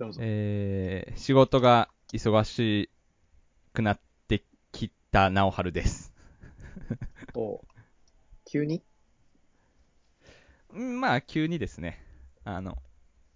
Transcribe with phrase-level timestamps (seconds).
[0.00, 0.20] どうぞ。
[0.24, 2.88] えー、仕事が忙し
[3.74, 4.42] くなって
[4.72, 6.14] きた直春です。
[7.36, 7.60] お
[8.46, 8.82] 急に？
[10.70, 12.02] うんまあ、急にですね。
[12.44, 12.78] あの、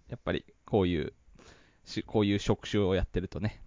[0.07, 1.13] やっぱり、こういう、
[1.83, 3.61] しこういう職種をやってるとね、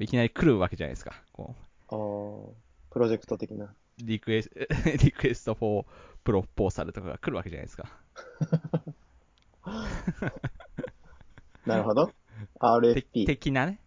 [0.00, 1.22] いきなり来るわけじゃないですか。
[1.32, 1.54] こ
[1.86, 2.52] あー
[2.90, 3.66] プロジェクト的な。
[3.66, 4.50] う、リクエス、
[5.04, 5.86] リクエストフォー
[6.24, 7.96] プロポーサルとかが来るわけじゃないですか。
[11.64, 12.12] なるほど。
[12.46, 13.26] て RFP。
[13.26, 13.80] 的なね。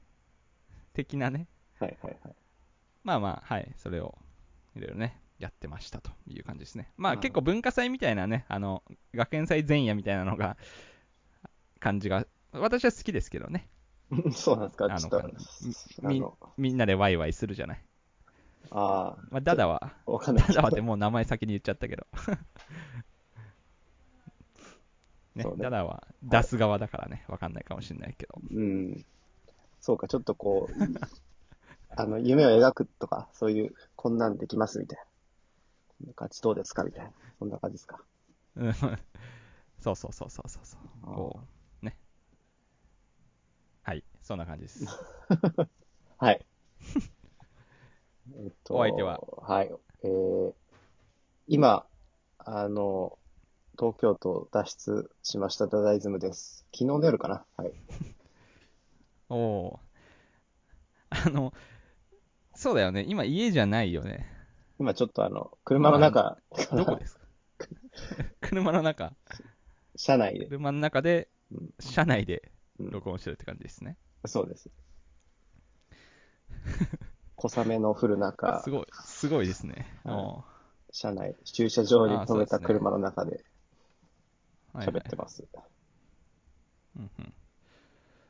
[0.94, 1.48] 的なね。
[1.80, 2.36] はいはいはい。
[3.04, 4.18] まあまあ、はい、それを、
[4.76, 6.92] いろいろね、やってましたという感じですね。
[6.98, 8.84] まあうん結構文化祭みたいなね、あの、
[9.14, 10.58] 学園祭前夜みたいなのが、
[11.80, 13.68] 感じが、私は好きですけどね。
[14.32, 14.86] そうなんですか？
[14.86, 15.00] あ
[16.04, 16.24] のみ
[16.58, 17.82] みんなでワイワイするじゃない？
[18.72, 22.06] あまあ、ダダは、ダダはってもう名前先に言っちゃったけど。
[25.36, 28.40] ねねダダは出す側だからね、わかんないかもしれないけど。
[28.52, 29.06] うん。
[29.80, 30.74] そうか、ちょっとこう、
[31.96, 35.06] あの、夢を描くとか、そういう、こんなんできますみたいな。
[35.88, 37.12] こんな感じどうですかみたいな。
[37.40, 38.04] そんな感じですか。
[38.56, 38.74] うん
[39.80, 41.42] そうそうそうそうそうこ
[41.82, 41.98] う、ね。
[43.82, 44.86] はい、そんな感じです。
[46.18, 46.46] はい。
[48.36, 49.20] えっと、お相手は？
[49.42, 49.72] はい。
[50.04, 50.54] えー、
[51.48, 51.86] 今、
[52.38, 53.20] あの、
[53.80, 56.66] 東京都を脱出しましたダダイズムです。
[56.72, 57.46] 昨日の夜かな？
[57.58, 57.74] はい。
[59.30, 61.28] お おー。
[61.28, 61.54] あの、
[62.56, 63.06] そうだよね。
[63.08, 64.28] 今家じゃないよね。
[64.80, 66.38] 今ちょっとあの、車の中、
[66.72, 67.68] どこですか？
[68.42, 69.14] 車の中。
[69.96, 73.98] 車内で、車の中でうん、車内でうん録音してるって感じですね。
[74.26, 74.70] そうです。
[77.36, 79.88] 小雨の降る中す、ごい、すごいですね。
[80.04, 80.44] はいお
[80.96, 83.44] 車内、駐車場に止めた車の中で
[84.74, 85.48] 喋ってます。
[86.96, 87.34] うんうん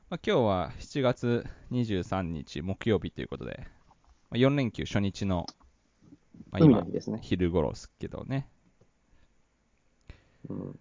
[0.10, 3.66] まあ、今日は7月23日木曜日ということで、
[4.30, 5.46] まあ、4連休初日の、
[6.52, 7.20] まあ、今海の日、ですね。
[7.22, 8.48] 昼頃ですけどね、
[10.50, 10.80] うん、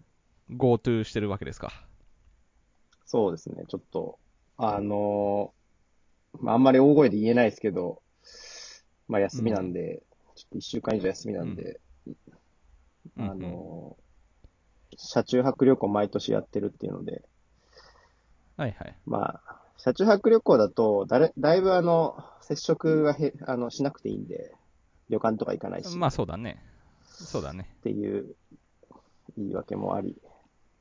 [0.51, 1.71] GoTo してるわけですか？
[3.05, 3.63] そうですね。
[3.67, 4.19] ちょっと、
[4.57, 8.01] あのーまあ、あんまり大声で言えないですけど、
[9.07, 10.03] まあ、休みなんで、
[10.35, 12.15] ちょっと一週間以上休みなんで、うん
[13.17, 14.02] うんあのー
[14.97, 17.23] 車中泊旅行毎年やってるっていうので、
[18.57, 18.95] はいはい。
[19.05, 24.53] まあ、車中泊旅行だと、だれ、だいぶあの、接触がへ、あの、しなくていいんで、
[25.09, 26.63] 旅館とか行かないし、まあそうだね。
[27.03, 27.69] そうだね。
[27.79, 28.35] っていう
[29.37, 30.15] 言い訳もあり、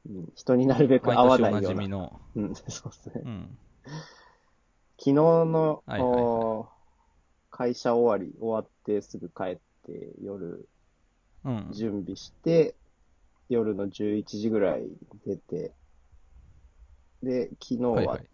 [0.09, 1.69] うん、人になるべく毎会わなないような。
[1.69, 2.21] じみの。
[2.37, 3.23] うん、そうですね。
[3.25, 3.59] うん。
[4.99, 6.69] 昨日の、はいはいはいお
[7.55, 10.67] 会社終わり、終わってすぐ帰って、夜
[11.45, 11.69] うん。
[11.73, 12.75] 準備して、
[13.53, 14.89] 夜の11時ぐらい
[15.27, 15.73] 出て、
[17.23, 18.27] で、昨日ははいはい。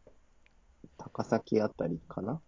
[0.97, 2.41] 高崎あたりかな、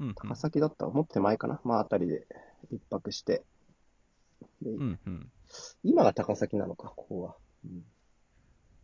[0.00, 0.86] うんうん高崎だった？
[0.86, 1.60] もっと手前かな？
[1.64, 2.26] まああたりで
[2.70, 3.42] 一泊して。
[4.62, 5.30] でうんうん。
[5.82, 7.34] 今が高崎なのか、ここは。
[7.64, 7.84] うん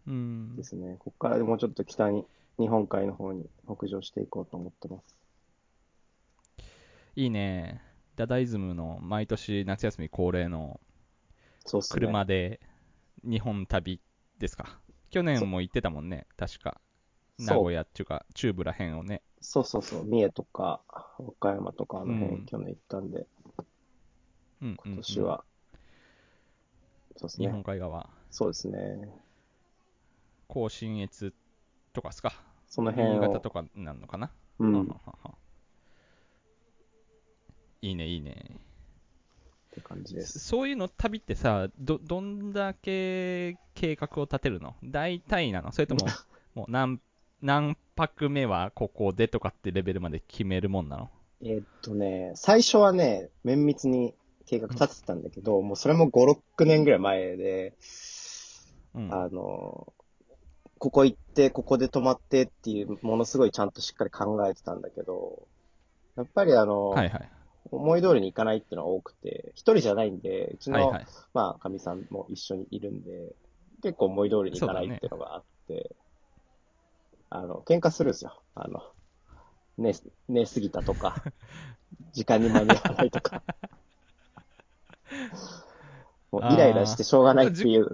[0.07, 0.97] うんですね。
[0.99, 2.25] ここからもうちょっと北に、
[2.59, 5.15] 日本海の方に北上していこうと思ってます。
[7.17, 7.83] いいね。
[8.17, 10.81] ダダイズムの毎年夏休み恒例の
[11.67, 12.01] そうっすね。
[12.01, 12.61] 車で
[13.25, 14.01] 日本旅
[14.39, 14.81] ですか？
[15.11, 16.81] 去年も行ってたもんね、確か。
[17.39, 19.23] 名古屋っていうか、中部ら辺をね。
[19.41, 20.05] そうそうそう。
[20.05, 20.83] 三重とか、
[21.19, 23.27] 岡山とかあの辺、うん去年行ったんで、
[24.63, 25.45] うんうんうん今年は、
[27.17, 27.63] そうですね日本。
[27.65, 28.11] 海側。
[28.31, 29.09] そうですね。
[30.49, 31.33] 甲信越
[31.93, 32.33] とかですか？
[32.69, 33.13] その辺を。
[33.15, 34.31] 新潟とかなのかな？
[34.59, 34.83] うん。
[34.83, 35.35] っはははは
[37.83, 38.59] いいね、いいね。
[39.75, 40.39] て感じです。
[40.39, 44.75] そういうの旅ってさ、ど、どんだけ計画を立てるの？
[44.85, 45.73] 大体なの？
[45.73, 46.07] それとも、
[46.55, 47.01] もう何、
[47.43, 51.11] 何泊目はここでとかってレベルまで決めるもんなの？
[51.43, 54.15] えーっとね、最初はね、綿密に
[54.47, 57.75] 計画立ててたんだけど、もうそれも5、6年ぐらい前で、
[58.95, 59.13] うん。
[59.13, 59.93] あの、
[60.79, 65.47] ここ行って、ここで泊まってっていう、ものすごいちゃんとしっかり考えてたんだけど、
[66.17, 67.29] やっぱりあの、はいはい。
[67.71, 71.07] 思い通りにいかないっていうのが多くて、一人じゃないんで、うちの、はいはい。
[71.33, 73.35] まあ、かみさんも一緒にいるんで、
[73.83, 75.95] 結構思い通りにいかないっていうのがあって、
[77.31, 78.43] あの、喧嘩するんですよ。
[78.55, 78.83] あの、
[79.79, 79.93] 寝、
[80.29, 81.23] 寝すぎたとか、
[82.13, 83.43] 時間に間に合わないとか。
[86.31, 87.89] もうイライラしてしょうがないっていう。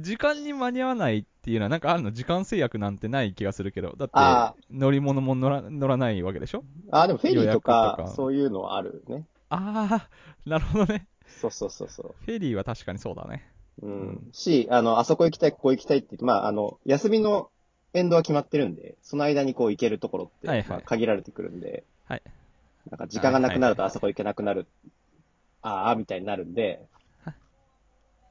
[0.00, 6.64] 時間に間に合わないっていうのは、なんかあるの時間制約なんてない気がするけど、だあって乗り物も乗ら乗らないわけでしょ？
[6.90, 9.24] あ、でもフェリーと予約かとかそういうのはあるね。
[9.48, 11.06] ああ、なるほどね。
[11.26, 12.14] そうそうそうそう。
[12.24, 13.46] フェリーは確かにそうだね。
[13.82, 14.28] うん。
[14.32, 17.50] し、あの、あそこ行きたい、ここ行きたいって言って、まあ、あの、休みの
[17.94, 22.22] エンドは決まってるんで、その間にこう行けるところって、はいはいまあ、限られてくるんで、はい。
[22.90, 24.66] なんか時間がなくなるとあそこ行けなくなる、
[25.62, 26.80] ああ、みたいになるんで、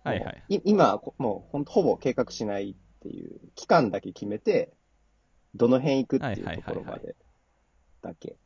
[0.10, 0.62] はいはい。
[0.66, 4.74] 今、こもうほほぼ計画しないっていう、期間だけ決めて、
[5.56, 7.16] どの辺行くっていうところまで
[8.02, 8.38] だけ。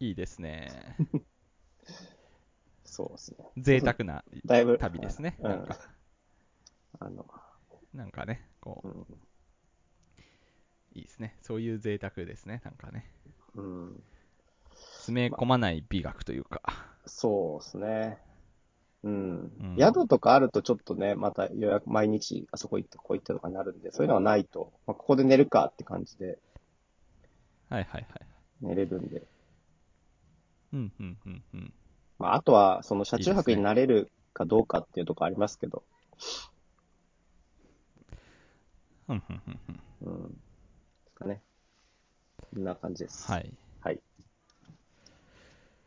[0.00, 0.96] いいですね。
[2.84, 3.50] そうですね。
[3.56, 4.78] 贅沢なだいぶ。
[4.78, 5.36] 旅ですね。
[5.40, 5.78] うんなんか、
[6.98, 7.26] あの、
[7.94, 9.06] なんかね、こうんう、
[10.94, 11.36] いいですね。
[11.42, 12.60] そういう贅沢ですね。
[12.64, 13.10] なんかね。
[13.54, 14.02] うん、
[14.70, 16.62] 詰め込まない美学というか。
[17.06, 18.18] そうですね。
[19.04, 19.52] うん。
[19.60, 26.38] うん宿とかあるとちょっとね、また予約、毎日あそこ行ってここ行ってとかになるんで、そういうのがないと、まあ、ここで寝るかって感じで
[27.70, 28.20] はいはいはい。
[28.60, 29.22] 寝れるんで。
[30.72, 31.72] うんうんうんうん。
[32.18, 35.84] まあ、あとは、その車中泊になれるかどうかっていうところありますけど、
[39.08, 39.60] うんうんうん
[40.02, 40.28] うんうん。
[40.30, 40.34] で
[41.10, 41.40] すかね。
[42.52, 43.30] こんな感じです。。
[43.30, 43.52] はいい。
[43.80, 44.00] はい。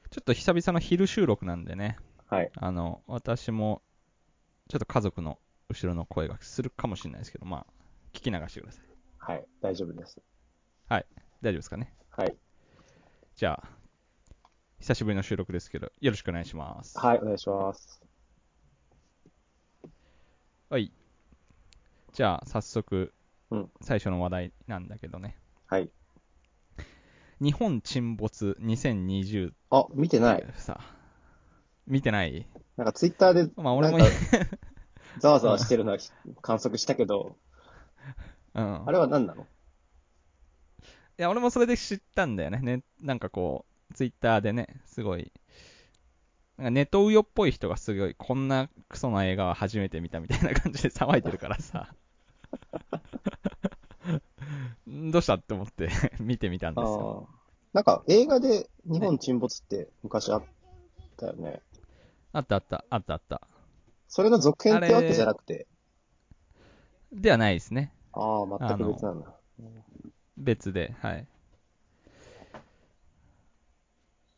[0.09, 1.97] ちょっと久々の昼収録なんでね、
[2.33, 2.51] はい。
[2.55, 3.81] あの、私も、
[4.69, 5.39] ちょっと家族の
[5.69, 7.65] 後ろの声がするかもしれないですけど、まあ、
[8.13, 8.85] 聞き流してください。
[9.17, 9.45] はい。
[9.61, 10.21] 大丈夫です。
[11.43, 11.93] 大丈夫ですかね？
[12.09, 12.37] はい。
[13.35, 13.69] じゃあ、
[14.79, 16.97] 久しぶりの収録ですけど、よろしくお願いします。
[16.97, 18.01] はい、お願いします。
[20.69, 20.93] はい。
[22.13, 23.13] じゃあ、早速
[23.51, 25.37] うん、最初の話題なんだけどね。
[25.67, 25.91] はい。
[27.41, 30.45] 日本沈没2020あ、見てない。
[30.55, 30.79] さ、
[31.87, 32.47] 見てない？
[32.77, 33.99] なんかツイッターで、まあ俺も
[35.19, 35.97] ざわざわしてるのは
[36.41, 37.37] 観測したけど、
[38.53, 38.87] うん。
[38.87, 39.43] あれは何なの？
[39.43, 39.45] い
[41.17, 42.59] や、俺もそれで知ったんだよね。
[42.59, 45.31] ねなんかこう、ツイッターでね、すごい、
[46.57, 51.93] なんかネトウヨっぽい人がすごい、こんなクソな映画は初めて見たみたいな感じで 騒いでるからさ。
[54.87, 55.89] どうしたって思って
[56.19, 57.27] 見てみたんですよ。
[57.73, 60.43] なんか映画で日本沈没って昔あっ
[61.17, 61.61] たよね。
[62.33, 63.41] あったあった、あったあった。
[64.07, 65.67] それの続編ってわけじゃなくて、
[67.11, 67.91] ではないですね。
[68.13, 69.39] ああ、全く別なんだ。
[70.37, 71.27] 別で、はい。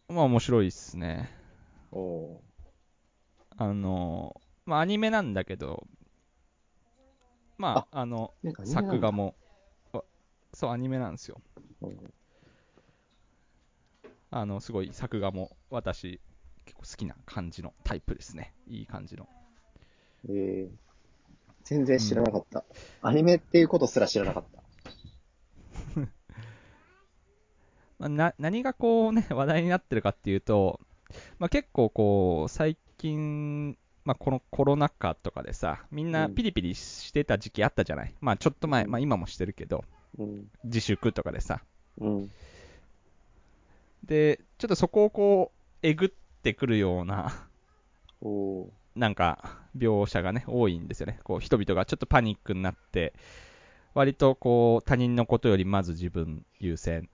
[0.10, 1.30] まあ面白いっすね。
[1.92, 2.44] おお
[3.58, 5.88] あの、まあアニメなんだけど、
[7.58, 8.34] まあ、あの、
[8.64, 9.36] 作画も、
[9.94, 10.02] あ
[10.54, 11.42] そう、アニメなんですよ。
[11.82, 12.14] うん
[14.32, 16.20] あの、すごい作画も私、
[16.90, 18.54] 好きな感じのタイプですね。
[18.68, 19.28] いい感じの。
[20.30, 20.70] ええ
[21.64, 22.64] 全然知らなかった、
[23.02, 24.62] アニメっていうことすら知らなかった。
[27.98, 30.80] まあ、な何がこうね、 話題になってるかっていうと、
[31.40, 38.14] まあ、結構こう、最近、まあ、このコロナ禍とかでさ、みんなうんピリピリしてた時期あったじゃない？
[38.22, 39.84] まあ、ちょっと前、うんまあ、今もしてるけど、
[40.20, 40.52] うん。
[40.66, 41.64] 自粛とかでさ。
[41.98, 42.32] うん。
[44.04, 46.10] で、ちょっとそこをこう、えぐっ
[46.46, 47.34] てくるような、
[48.96, 51.20] なんか、描写がね、多いんですよね。
[51.24, 53.14] こう、人々がちょっとパニックになって、
[53.96, 57.10] 割とこう、他人のことよりまず自分優先。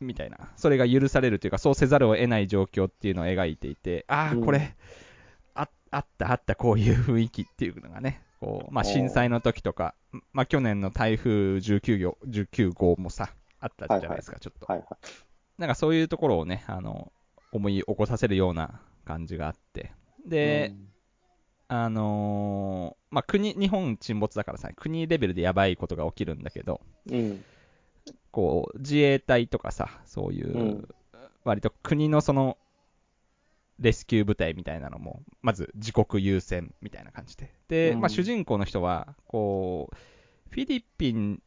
[0.00, 0.52] みたいな。
[0.56, 4.76] それが許されるというか、そうせざるを得ない状況っていうのを描いていて、ああ、うんこれ、
[5.54, 9.94] ああったあった、こういう雰囲気っていうのがね、こう、まあ、震災の時とか、
[10.32, 14.66] まあ、去年の台風19号 ,19 号もさ、あったじゃないですか、ちょっと。
[14.66, 14.88] はいはい。
[15.58, 17.10] なんかそういうところをね、あの、
[17.52, 19.92] 思い起こさせるような感じがあって。
[20.26, 20.74] で、
[21.68, 27.44] あのーまあ、国、日本沈没だからさ、国レベルでやばいことが起きるんだけど、うん。
[28.30, 30.88] こう、自衛隊とかさ、そういう、うん
[31.44, 32.58] 割と国のその、
[33.78, 37.54] レスキュー部隊みたいなのも、まず自国優先みたいな感じで。
[37.68, 39.96] で、うんまあ、主人公の人は、こう、
[40.50, 41.40] フィリピン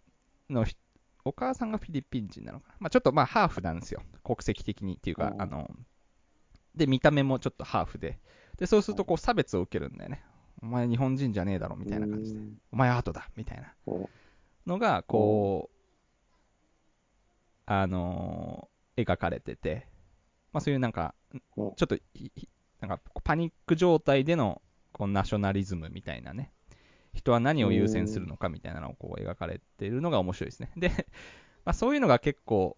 [0.50, 0.80] の人
[1.30, 2.76] お母さんがフィリピン人なのかな？
[2.80, 4.02] まあ、ちょっとまあ、ハーフなんですよ。
[4.24, 5.70] 国籍的にっていうか、うんあの、
[6.76, 8.20] で、見た目もちょっとハーフで。
[8.58, 10.24] で、そうすると、こう、差別を受けるんだよね。
[10.62, 12.40] お前日本人じゃねえだろ、みたいな感じで。
[12.40, 14.10] うんお前アートだ、みたいなお
[14.66, 15.76] のが、こう、
[17.66, 18.70] あのー
[19.00, 19.88] 描かれてて、
[20.52, 21.16] まあそういうなんか、
[21.56, 21.98] おちょっと
[22.82, 26.52] なんかパニック状態でのこうナショナリズムみたいなね、
[27.14, 30.72] 人は何を優先するのかみたいなのをこう描かれているのが面白いですね。
[30.78, 30.90] で、
[31.66, 32.78] まあ、そういうのが結構、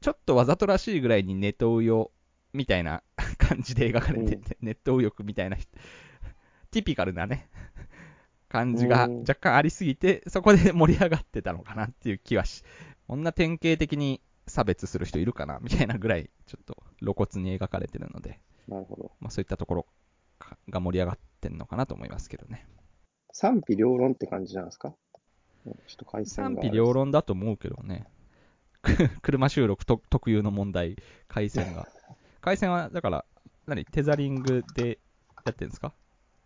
[0.00, 2.12] ちょっとわざとらしいぐらいにネトウヨ
[2.52, 3.02] みたいな
[3.38, 5.70] 感じで描かれてて、ネット右翼みたいな人、
[6.70, 7.48] ティピカルなね、
[8.48, 12.62] 感じがうん若干ありすぎて、そこで盛り上がってたのかなっていう気はし、
[13.06, 19.12] こんな典型的に差別する人いるかなみたいなぐらい、ちょっと露骨に描かれてるので、なるほど。
[19.20, 19.86] まあ、そういったところ
[20.38, 22.66] かが盛り上がっってんのかなと思いますけどね。
[23.34, 24.94] 賛否両論って感じなんですか？
[25.64, 26.62] ちょっと回線賛が。
[26.62, 28.06] 否両論だと思うけどね。
[29.22, 31.88] 車収録と特有の問題、回線が。
[32.40, 33.24] 回線は、だから、
[33.66, 33.84] 何？
[33.86, 34.98] テザリングで
[35.44, 35.92] やってるんですか？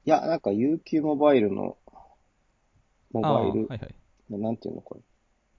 [0.06, 1.76] いや、なんか UQ モバイルの、
[3.12, 3.94] モバイル、はいはい。
[4.30, 5.00] なんていうのこれ？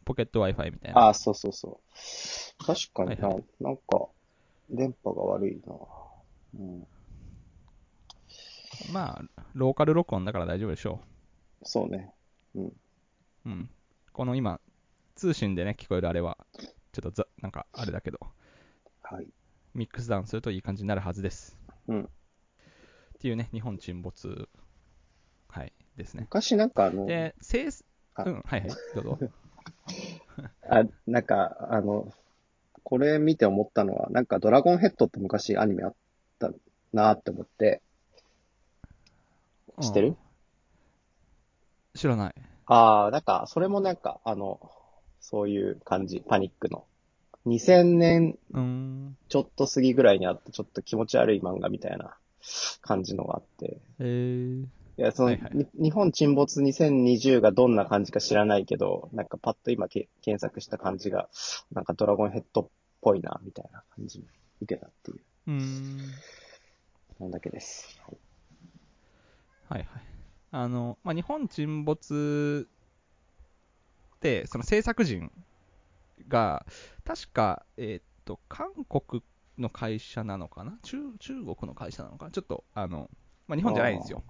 [0.06, 1.00] ポケット Wi-Fi みたいな。
[1.02, 2.66] ああ、そうそうそう。
[2.66, 4.08] 確かにな、はいはなんか、
[4.72, 5.76] 電波が悪いな。
[6.56, 6.88] うん、
[8.92, 11.00] まあ、ローカル録音だから大丈夫でしょ
[11.64, 12.14] そうね。
[12.56, 12.66] うん。
[12.66, 12.74] う。
[13.46, 13.70] うん。
[14.14, 14.60] この今、
[15.16, 16.38] 通信でね、聞こえるあれは、
[16.92, 18.20] ちょっとざ、なんか、あれだけど、
[19.02, 19.28] はい。
[19.74, 21.58] ミックスダウンするといい感じになるはずです。
[21.88, 22.04] うん。
[22.04, 22.08] っ
[23.20, 24.48] ていうね、日本沈没、
[25.50, 26.22] はい、ですね。
[26.22, 27.70] 昔なんかあの、で、せい
[28.16, 29.20] あうん、はいはい、どうぞ。
[30.70, 32.14] あ、なんか、あの、
[32.84, 35.96] これ見て思ったのは、なんかドラゴンヘッドって昔アニメあっ
[36.40, 36.52] た
[36.94, 37.82] なって思って、
[39.82, 40.18] 知ってる、うん
[42.00, 42.36] 知らない。
[42.66, 44.72] ああ、なんか、それもなんか、あの、
[45.20, 46.86] そういう感じ、パニックの。
[47.46, 49.18] 2000年うーん。
[49.28, 52.18] ちょっと過ぎぐらいにあって、ちょっと気持ち悪い漫画みたいな
[52.82, 53.82] 感じのがあって。
[54.00, 61.30] えー、いや、その、はいはいに日本沈没2020がどんな感じか知らないけど、なんかパッと今け検索した感じが、
[61.74, 62.68] なんかドラゴンヘッドっ
[63.02, 64.26] ぽいな、みたいな感じ
[64.62, 65.98] 受けたっていう、うーん。
[67.20, 68.00] なんだけです。
[69.68, 70.19] はいはいはい。
[70.52, 72.68] あの、まあ、日本沈没
[74.16, 75.32] って、その制作人
[76.28, 76.66] が、
[77.06, 79.24] 確か、えーっと、韓国
[79.58, 80.78] の会社なのかな？
[80.84, 82.32] 中中国の会社なのかな？
[82.32, 83.10] ちょっと、あの、
[83.48, 84.24] まあ、日本じゃないんですよ。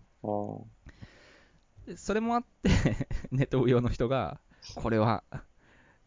[1.96, 2.70] それもあって、
[3.32, 4.40] ネット上の人が、
[4.76, 5.24] これは、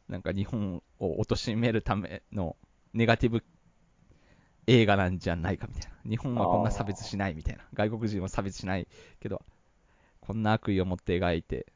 [0.08, 2.56] なんか日本を貶めるための
[2.92, 3.42] ネガティブ
[4.66, 6.10] 映画なんじゃないかみたいな。
[6.10, 7.66] 日本はこんな差別しないみたいな。
[7.74, 8.86] 外国人は差別しない
[9.20, 9.42] けど、
[10.22, 11.66] こんな悪意を持って描いて、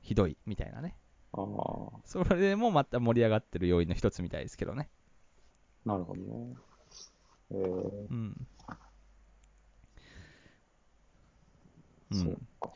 [0.00, 0.96] ひどいみたいなね。
[1.32, 4.88] あー、それもまた盛り上がってる要因の一つみたいですけどね。
[5.84, 6.56] なるほどね。
[7.50, 8.46] えー、うん。
[12.12, 12.14] う。
[12.14, 12.72] そうんか。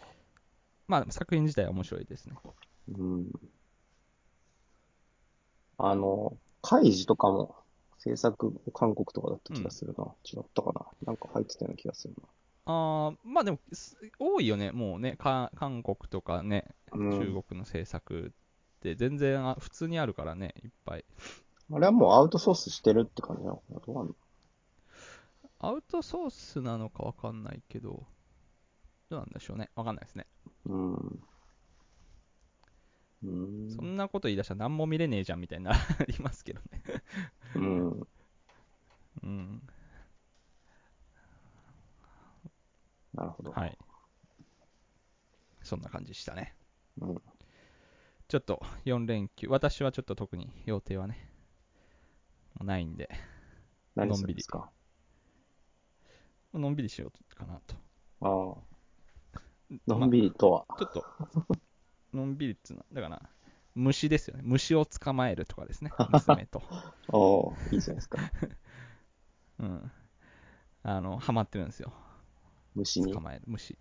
[0.89, 2.35] まあ、作品自体は面白いですね。
[2.89, 3.31] うん。
[5.79, 7.55] あの、カイジとかも
[7.99, 10.05] 制作韓国とかだった気がするな。
[10.25, 12.15] 違ったかななんか入ってたような気がする
[12.65, 16.75] あーまあでも、す多いよね、もうね、か韓国とかね。
[16.95, 21.07] 中国の制作って全然あ普通にあるからね、いっぱい。
[21.73, 23.81] あれはもうアウトソースしてるって感じなのかな？
[23.81, 24.15] どうなんの？
[25.59, 28.05] アウトソースなのかわかんないけど、
[29.09, 30.27] どうなんでしょうね、わかんないですね。
[30.67, 31.23] うん。
[33.23, 33.71] うん。
[33.71, 35.73] そんなこと言い出したら何も見れねえじゃんみたいにな
[36.07, 36.83] りますけどね。
[37.55, 38.07] うん。
[39.23, 39.63] うん。
[43.15, 43.51] なるほど。
[43.53, 43.79] はい。
[45.63, 46.57] そんな感じでしたね。
[47.01, 47.23] うん。
[48.29, 51.29] ちょっと4連休、私はちょっと特に予定はね、
[52.61, 53.11] ないんで、
[53.95, 54.71] 何するんですか？
[56.55, 57.77] のんびりしようかなと。
[58.21, 58.63] ああ。
[59.87, 60.67] のんびりとは？
[60.79, 61.05] ちょっと、
[62.13, 63.23] のんびりっつうのは、だから、
[63.75, 64.43] 虫ですよね。
[64.45, 66.63] 虫を捕まえるとかですね、 娘と。
[67.09, 68.19] おおいいじゃないですか。
[69.61, 69.93] うん。
[70.83, 71.93] あの、ハマってるんですよ。
[72.75, 73.21] 虫に捕。
[73.21, 73.77] まえる、虫。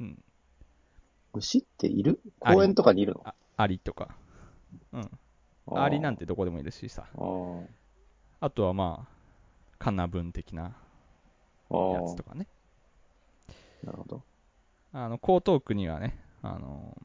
[0.00, 0.22] うん。
[1.34, 2.20] 虫っている？
[2.40, 3.22] アリ公園とかにいるの？
[3.24, 4.16] あアリとか。
[4.92, 5.10] うん。
[5.72, 7.06] アリなんてどこでもいるしさ。
[7.14, 7.66] あー
[8.40, 10.74] あとはまあ、カナブン的な。
[11.72, 12.48] やつとかね。
[13.84, 14.22] なるほど。
[14.92, 16.96] あの、江東区にはね、あの、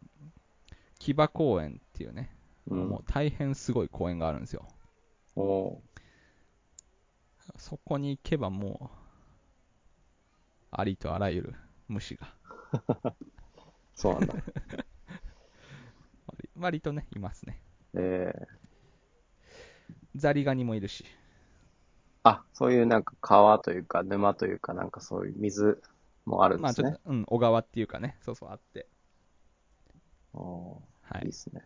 [0.97, 2.31] 木場公園っていうね、
[2.67, 2.89] うん。
[2.89, 4.67] もう大変すごい公園があるんですよ。
[5.35, 5.81] お
[7.57, 9.04] そこに行けばもう、
[10.77, 11.55] ありとあらゆる
[11.87, 13.13] 虫がー
[13.95, 14.33] そうなんだ。
[16.27, 17.61] 割 割とね、いますね。
[17.93, 18.47] ええ
[20.15, 21.05] ザリガニもいるし。
[22.23, 25.81] あ、そういうなんか川というか沼というかなんかそういう水
[26.25, 26.89] もあるんですね。
[26.89, 28.87] まあちょっと、うん、小川っていうかね、そうそうあって。
[30.33, 31.23] おーはいい。
[31.23, 31.63] いですね。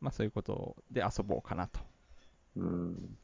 [0.00, 1.80] まあそういうことで遊ぼうかなと。
[2.56, 3.18] うん。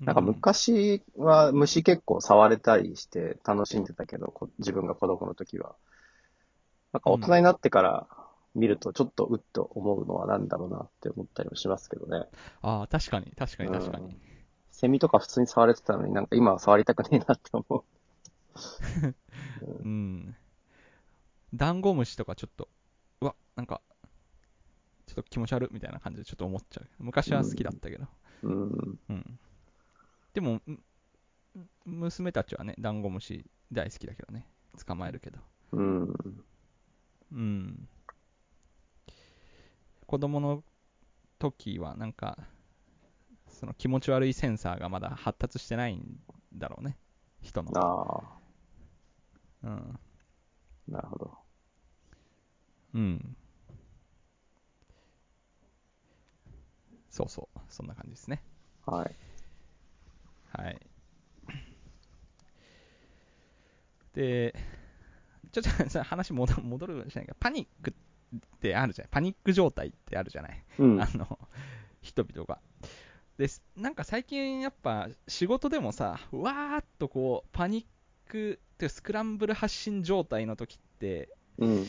[0.00, 5.74] なんかう昔は虫結構触れたりして楽しんでたけど、こ自分が子供の時は。
[6.92, 8.06] なんか大人になってから
[8.54, 12.24] 見るとちょっとうっと思うのはなんだろうなって思ったりもしますけどね。
[12.62, 14.16] ああ、確かに、確かに、確かに。
[14.70, 17.84] セミとか普通に触れてたのになんか今は触りたくねえなって思う。
[19.84, 20.34] うん。
[21.54, 22.68] ダンゴムシとかちょっと、
[23.20, 23.80] うわ、なんか、
[25.06, 26.86] ちょっと気持ち悪いみたいな感じでちょっと思っちゃう。
[26.98, 28.06] 昔は好きだったけど。
[28.42, 28.98] うん。
[29.08, 29.38] うん。
[30.36, 30.82] でも、ん
[31.86, 34.46] 娘たちはね、ダンゴムシ大好きだけどね。
[34.86, 35.38] 捕まえるけど。
[35.72, 36.14] うん。
[37.32, 37.88] うん。
[40.06, 40.62] 子供の
[41.38, 42.36] 時はなんか、
[43.48, 46.20] その気持ち悪いセンサーがまだ発達してないん
[46.52, 46.98] だろうね。
[47.40, 47.70] 人の。
[47.74, 48.38] あ
[49.62, 49.70] うん。
[49.70, 49.98] あ、
[50.86, 51.38] なるほど。
[52.92, 53.36] うん。
[57.08, 57.60] そうそう。
[57.70, 58.42] そんな感じですね。
[58.84, 59.25] はい。
[60.56, 60.78] はい。
[64.14, 64.54] で、
[65.52, 67.36] ちょっとさ話戻る戻るじゃないか。
[67.38, 67.94] パニック
[68.34, 69.10] ってあるじゃない。
[69.10, 70.64] パニック状態ってあるじゃない。
[70.78, 71.02] うん。
[71.02, 71.38] あの、
[72.00, 72.58] 人々が。
[73.36, 81.86] で、なんか最近やっぱ仕事でもさ、わーっとこう、パニックっていうスクランブル発信状態の時って、うん。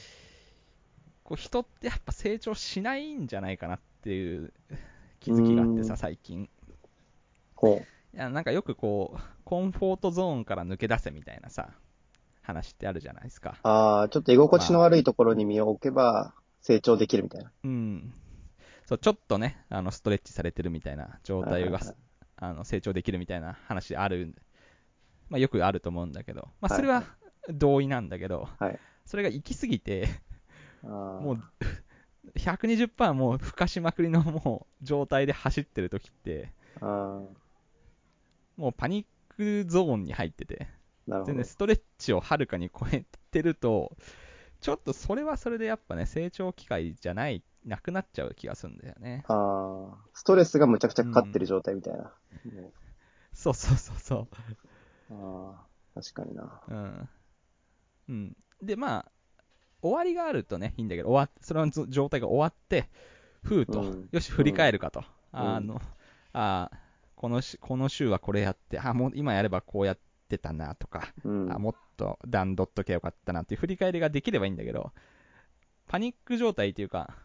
[1.23, 4.53] こう人ってやっぱ成長しないんじゃないかなっていう
[5.19, 6.49] 気づきがあってさ、うん最近。
[7.55, 11.69] ほいや、なんかよくこう、コンフォートゾーンから抜け出せみたいなさ、
[12.41, 13.57] 話ってあるじゃないですか。
[13.63, 13.67] う。
[13.67, 17.51] ああ、ちょっと居心地の悪いところに身を置けば成長できるみたいな。
[17.63, 18.13] うん。
[18.85, 21.79] そう、ちょっとね、あの、ストレッチされてるみたいな状態が
[22.37, 24.35] あの、成長できるみたいな話ある、
[25.29, 27.03] まあよくあると思うんだけど、まあそれはは
[27.49, 28.79] 同意なんだけど、はい。
[29.05, 30.07] それが行き過ぎて、
[30.83, 31.43] あもう、
[32.35, 36.51] 120%もう、ふかしまくりのもう、状態で走ってる時って、
[38.57, 40.67] もうパニックゾーンに入ってて、
[41.07, 41.45] 全然。
[41.45, 43.95] ストレッチをはるかに超えてると、
[44.59, 49.23] ちょっとそれはそれでやっぱね、成長機会じゃない、なくなっちゃう気がするんだよね。
[49.27, 52.11] ああ、ストレスがむちゃくちゃかかってる状態みたいな。
[52.45, 52.71] ね
[53.33, 54.27] そうそうそうそ
[55.11, 56.61] ああ、確かにな。
[56.67, 56.73] う。
[56.73, 57.09] うん。
[58.09, 58.37] うん。
[58.63, 59.11] で、まあ、
[59.83, 62.89] 終わりがあるとね、いいんだけど、終わっその状態が終わって、
[63.43, 65.01] ふうと、うんよし、振り返るかと。
[65.01, 65.79] んあの、
[66.33, 66.86] あー
[67.17, 71.51] このし、この週はこれやって、あ、もう今やればこうやってたなとか、うん。
[71.51, 74.91] あもっと段取っとけばよかったなっていう振り返りができればいいんだけど、
[75.87, 77.17] パニック状態っていうか、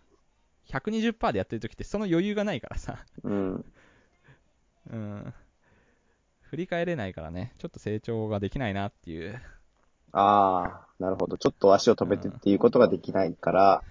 [0.69, 3.65] 120%でやってる時ってその余裕がないからさ、うん。
[4.91, 5.35] うん、
[6.41, 9.41] 振り返れないからね、ちょっと成長ができないなっていう、
[10.13, 11.37] ああ、なるほど。
[11.37, 13.83] ちょっと足を止めてっていうことができないから、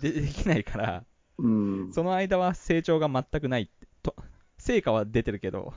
[0.00, 1.04] でできないから、
[1.38, 1.92] うん。
[1.92, 3.68] その間は成長が全くないっ
[4.62, 5.74] 成果は出てるけど、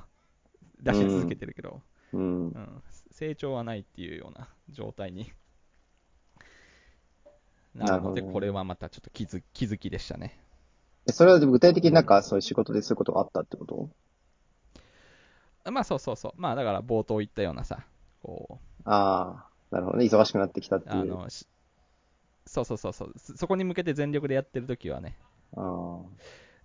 [0.79, 1.81] 出し続けてるけど、
[2.13, 2.51] うんう。
[2.51, 5.31] ん、成長はないっていうような状態に
[7.73, 10.39] なるので、これはまたちょっと気づ気づきでしたね。
[11.07, 13.89] えそれは具体的になんかそういう仕事でそういうことがあったってこと？
[15.71, 16.33] まあそうそうそう。
[16.37, 17.83] まあだから冒頭言ったようなさ、
[18.21, 20.05] こう、ああ、なるほどね。
[20.05, 20.95] 忙しくなってきたっていう。
[20.95, 21.47] あの、し
[22.45, 25.17] そうそうそうそう、そそこに向けて全力でやってる時はね、
[25.57, 26.01] あ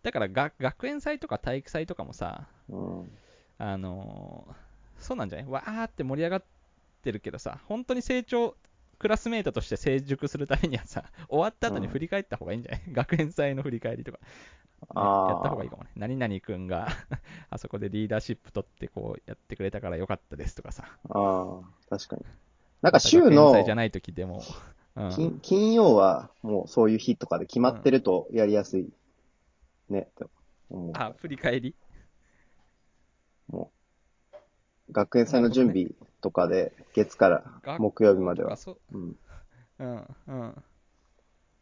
[0.02, 3.10] だからが学園祭とか体育祭とかもさ、あ、うん。
[3.58, 4.54] あのー
[5.00, 5.50] そうなんじゃない？
[5.50, 6.44] わーって盛り上がっ
[7.02, 8.54] てるけどさ、本当に成長、
[8.98, 14.18] クラスメートとして成熟するためにはさ、 終わった後に振り返った方がいいんじゃない、 学園祭の振り返りとか、
[14.82, 15.90] やった方がいいかもね。
[15.96, 16.88] 何々くんが
[17.48, 20.84] あそこでリーダーシップ取ってこうやってくれたからよかったですとかさ。
[21.08, 22.24] ああ、確かに。
[22.82, 24.42] なんか週の祭じゃない時でも、
[24.96, 28.90] うん、金金曜はもうそういう日とかで決まってるとやりやすい。
[29.90, 30.30] ね、と
[30.70, 30.92] 思う。
[30.94, 31.74] あ、振り返り？
[33.48, 33.72] も
[34.88, 35.88] う、学園祭の準備
[36.20, 38.56] とかで、月から学木曜日までは。
[38.56, 39.16] そうん。
[39.78, 40.64] うん、うん。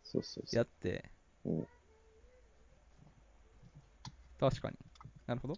[0.03, 0.57] そうそうそう。
[0.57, 1.11] やって、
[1.45, 1.67] うん
[4.39, 4.77] 確かに。
[5.27, 5.55] なるほど。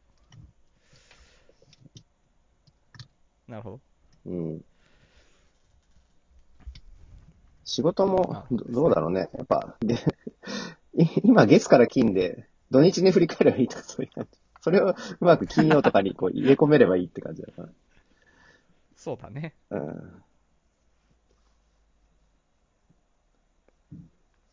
[3.46, 3.80] なるほど。
[4.26, 4.64] うん。
[7.64, 9.28] 仕事もあど、どうだろうね。
[9.35, 9.94] やっぱ、で
[10.94, 14.38] い 今月から金で、土日に振り返ればいいとかそういう感じ。
[14.62, 17.68] それをうまく金曜とかにこう入れ込めればいいって感じだか
[18.94, 19.54] そうだね。
[19.70, 19.78] ら。
[19.78, 20.24] うん。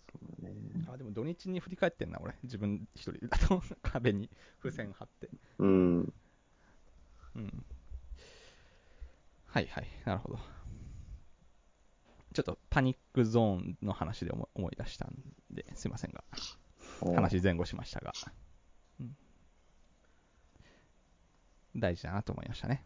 [0.10, 0.54] そうね。
[0.88, 2.34] あ、でも土日に振り返ってんな、俺。
[2.44, 4.30] 自分一人だと壁に
[4.62, 5.30] 付箋貼って。
[5.60, 6.14] うん。
[7.36, 7.66] うん。
[9.48, 9.88] はいはい。
[10.06, 10.40] なるほど。
[12.34, 15.16] ちょっとパニックゾーンの話で思思い出したん
[15.50, 16.24] で、すいませんが、
[17.06, 18.14] 話前後しましたが、
[19.00, 19.16] うん、
[21.76, 22.86] 大事だなと思いましたね。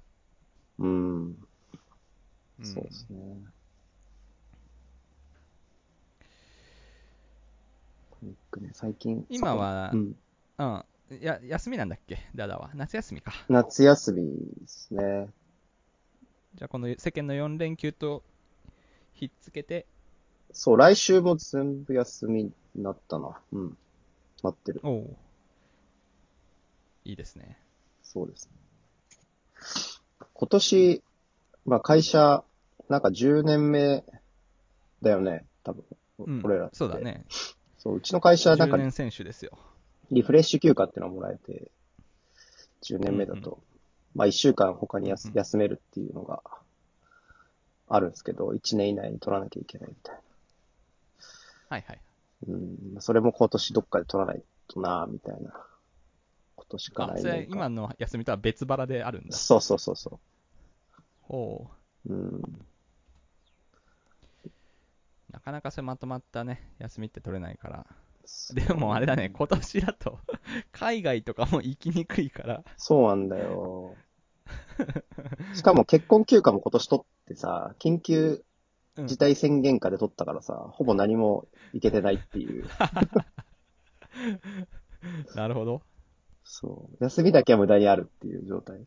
[0.80, 1.26] うん。
[1.26, 3.18] うんそうですね。
[8.60, 9.26] ね、最近。
[9.30, 10.16] 今はうん。
[10.58, 10.84] うん。
[11.20, 12.20] や、休みなんだっけ？
[12.36, 12.72] ダダは。
[12.76, 13.34] 夏休みか。
[13.50, 15.30] 夏休みですね。
[16.56, 18.24] じゃあこの世間の4連休と
[19.14, 19.86] ひっつけて、
[20.52, 23.40] そう、来週も全部休みになったな。
[23.54, 23.78] うん。
[24.44, 24.82] 待ってる。
[24.84, 25.18] おお。
[27.06, 27.58] いいですね。
[28.04, 28.52] そうですね。
[30.34, 31.04] 今年、
[31.66, 32.44] まあ会社
[32.90, 34.04] なんか10年目
[35.02, 35.84] だよね、多分。
[36.20, 36.76] うん俺らって。
[36.76, 37.00] そうだ。
[37.00, 37.26] ね。
[37.78, 39.58] そう、うちの会社はなん10か年選手ですよ。
[40.12, 41.72] リフレッシュ休暇っていうのがもらえて、
[42.84, 43.60] 10年目だと、
[44.14, 46.42] まあ1週間他にやすうんうん休めるっていうのが
[47.88, 50.16] あるんですけど、1年以内に取らなきゃいけないみたい
[51.70, 52.00] はいはい。
[52.48, 52.54] な。
[52.54, 52.58] う
[52.98, 55.52] ん、それも今年どっかで取らないとなみたいな。
[56.56, 57.56] 今年かあ、来それ年か。
[57.56, 59.36] 今の休みとは別腹であるんだ。
[59.36, 60.20] そうそうそうそ
[61.22, 61.68] ほ
[62.06, 62.14] う。
[62.14, 62.14] う。
[62.14, 62.66] うん。
[65.32, 67.86] なかなかそれまとまったね、休みって取れないから。
[68.26, 70.20] そうでもあれだね、今年だと、
[70.72, 72.64] 海外とかも行きにくいから。
[72.78, 73.96] そうなんだよ。
[75.54, 78.44] しかも結婚休暇も今年取ってさ、緊急
[78.98, 82.66] うん事態宣言下で取ったからさ、ほぼ何も行けてないっていう。
[85.36, 85.82] なるほど。
[86.44, 87.04] そう。
[87.04, 88.86] 休みだけは無駄にあるっていう状態。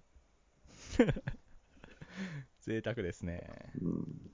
[2.60, 3.72] 贅沢ですね。
[3.80, 4.30] うん。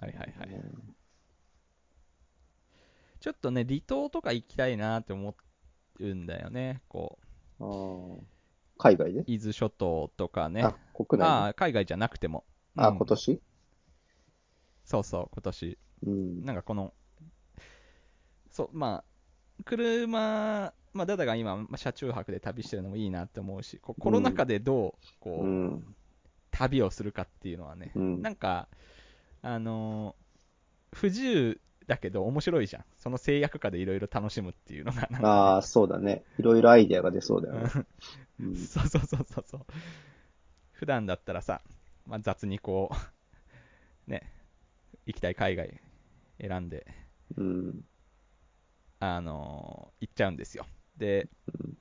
[0.00, 0.50] はいはいはい。
[3.20, 5.34] ちょっとね、離島とか行きたいなって思
[6.00, 6.82] うんだよね。
[6.88, 7.26] こう、
[7.60, 8.18] あー
[8.78, 10.62] 海外で、伊豆諸島とかね。
[10.62, 11.24] あ、国内で？
[11.24, 12.44] ああ、海外じゃなくても。
[12.76, 13.40] あ、うん今年？
[14.90, 15.78] そうそう、今年。
[16.04, 16.44] うん。
[16.44, 16.92] なんかこの、
[18.50, 25.94] そう、まあ、車、まあ、ダダが今、まあ車中泊で旅してるのもいいなって思うし、こうコロナ禍でどう、こう、うん。
[26.50, 28.66] 旅をするかっていうのはね、うんなんか、
[29.42, 30.30] あのー
[30.92, 32.84] 不自由だけど面白いじゃん。
[32.96, 36.24] その制約下でいろいろ楽しむっていうのが、ああ、そうだね。
[36.36, 37.70] いろいろアイデアが出そうだよね。
[38.42, 38.56] うん。
[38.56, 39.60] そうそうそうそうそう。
[40.72, 41.62] 普段だったらさ、
[42.06, 44.32] まあ、雑にこう、 ね、
[45.12, 45.80] 行きたい海外
[46.40, 46.86] 選んで、
[47.36, 47.84] うん。
[49.00, 50.66] あのー行っちゃうんですよ。
[50.96, 51.76] でうん、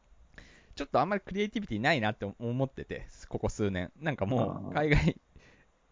[0.75, 3.91] ちょっとあんまりクリエイティビティないなって思ってて、ここ数年。
[3.99, 5.17] なんかもう、海外、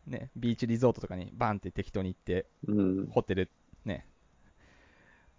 [0.05, 3.07] ね、ビーチリゾートとかにバンって適当に行って、うん。
[3.07, 3.51] ホテル、
[3.85, 4.07] ね、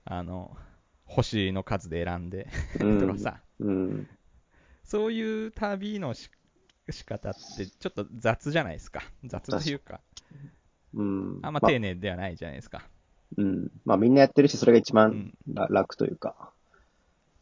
[0.04, 0.56] あの、
[1.06, 2.48] 星の数で選んで、
[2.80, 4.08] うん とかさ、うん。
[4.84, 6.30] そういう旅のし
[6.90, 9.02] 仕方ってちょっと雑じゃないですか。
[9.24, 10.00] 雑というか、
[10.94, 11.38] うん。
[11.42, 12.82] あんま丁寧ではないじゃないですか。
[13.36, 13.70] うん。
[13.84, 16.52] まあみんなやってるし、それが一番楽というか。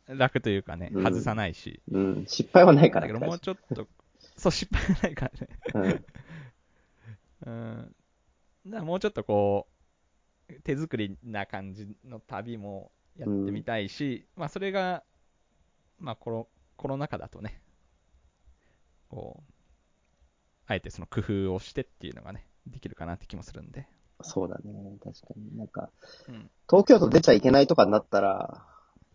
[0.06, 1.80] 楽というかね、うん外さないし。
[1.90, 2.24] うん。
[2.26, 3.88] 失敗はないからだけどもうちょっと、
[4.37, 5.30] そう、失敗がないか
[5.74, 6.04] らね。
[7.44, 7.50] うん。
[7.50, 7.94] うん。
[8.66, 9.68] だからもうちょっとこ
[10.48, 15.04] う、手作りな感じの旅もやってみたいし、まあそれが、
[15.98, 17.61] まあコロコロナ禍だとね、
[19.09, 19.52] こう、
[20.66, 23.87] あえてその工夫をしてっていうのがね、できるかなって気もするんで。
[24.22, 24.96] そうだね。
[25.02, 25.57] 確かに。
[25.57, 25.90] なんか、
[26.29, 26.50] うん。
[26.68, 28.64] 東京都出ちゃいけないとかになったら、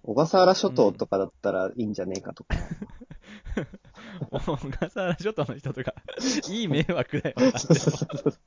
[0.03, 2.55] 小笠原諸島とかだったらいいんじゃねえかとか。
[4.31, 4.39] 小
[4.71, 5.93] 笠原諸島の人とか、
[6.49, 7.59] いい迷惑だよな。
[7.59, 8.37] そうそうそう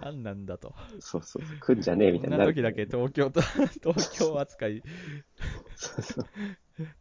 [0.00, 0.74] 何なんだと。
[1.00, 1.58] そうそうそう。
[1.60, 2.54] 来んじゃねえみたいになる。
[2.54, 3.40] こんな時だけ東京と、
[3.82, 4.82] 東京扱い、
[5.76, 6.26] そうそう。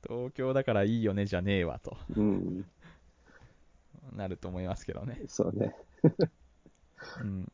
[0.03, 2.65] 東京だからいいよねじゃねえわとうん。
[4.15, 5.21] なると思いますけどね。
[5.27, 5.75] そうね。
[7.21, 7.51] うん。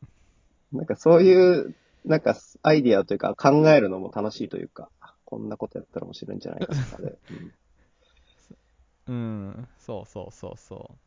[0.71, 4.89] なんかそういう、なんかアイディアというか考えるのも楽しいというか、
[5.25, 7.17] こんなことやったら面白いんじゃないかとかで。
[9.07, 10.97] うん、そうそうそうそう。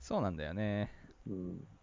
[0.00, 0.90] そうなんだよね。
[1.26, 1.34] うん。
[1.34, 1.80] うん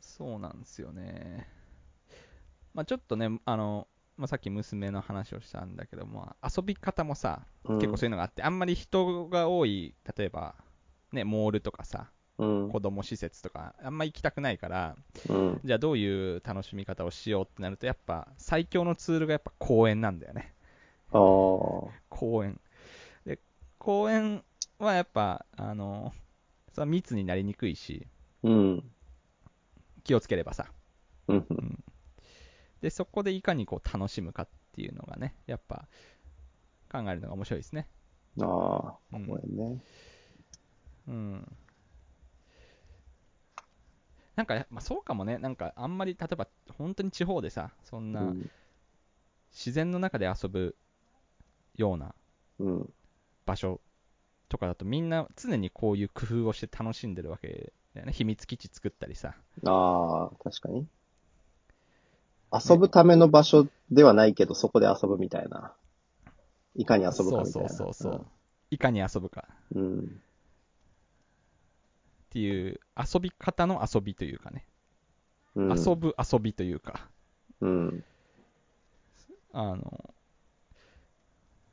[0.00, 1.46] そうなんですよね。
[2.74, 10.54] まあちょっとね、あの、まあ、さっき娘の話をしたんだけども、遊び方もさ、うん結構そういうのがあって、あんまり人が多い、例えば、
[11.12, 12.68] ね、モールとかさ、うん。
[12.70, 14.96] 子供施設とか、あんま行きたくないから、
[15.28, 15.60] うん。
[15.64, 20.54] じゃあどういう楽しみ方をしようってなると、やっぱ最強のツールがやっぱ公園なんだよね。
[22.08, 22.60] 公園。
[23.24, 23.38] で、
[23.78, 24.42] 公園
[24.78, 26.12] はやっぱ、あの、
[26.72, 28.06] そ密になりにくいし、
[28.42, 28.90] うん。
[30.04, 30.66] 気をつければさ。
[31.28, 31.84] うん。
[32.82, 35.88] うんで、そこでいかにこう楽しむかっていうのがね、やっぱ
[36.90, 37.88] 考えるのが面白いですね。
[38.40, 39.80] ああ、公うん園ね。
[41.08, 41.56] うん。
[44.36, 48.12] なんか、まあ、そうかもね、なんかあんまり、例えば本当に地方でさ、そんう。
[48.12, 48.50] なん
[49.50, 50.76] 自然の中で遊ぶ
[51.74, 52.14] ような
[52.58, 52.92] うん。
[53.46, 53.80] 場所
[54.48, 58.12] とかだとみんな常にこういう工夫をして楽しんでるわけだよね。
[58.12, 59.34] 秘密基地作ったりさ。
[59.64, 60.88] ああ、確かに。
[62.52, 65.74] 遊ぶための場所ではないけど、そこで遊ぶみたいな。
[66.74, 67.44] いかに遊ぶかみたいな。
[67.44, 68.26] そうそうそうそう。
[68.70, 70.00] いかに遊ぶかうん。
[70.00, 70.02] っ
[72.30, 74.66] ていう遊び方の遊びというかね。
[75.54, 75.78] うん。
[75.78, 77.08] 遊ぶ遊びというか、
[77.60, 78.04] うん。
[79.52, 80.14] あの、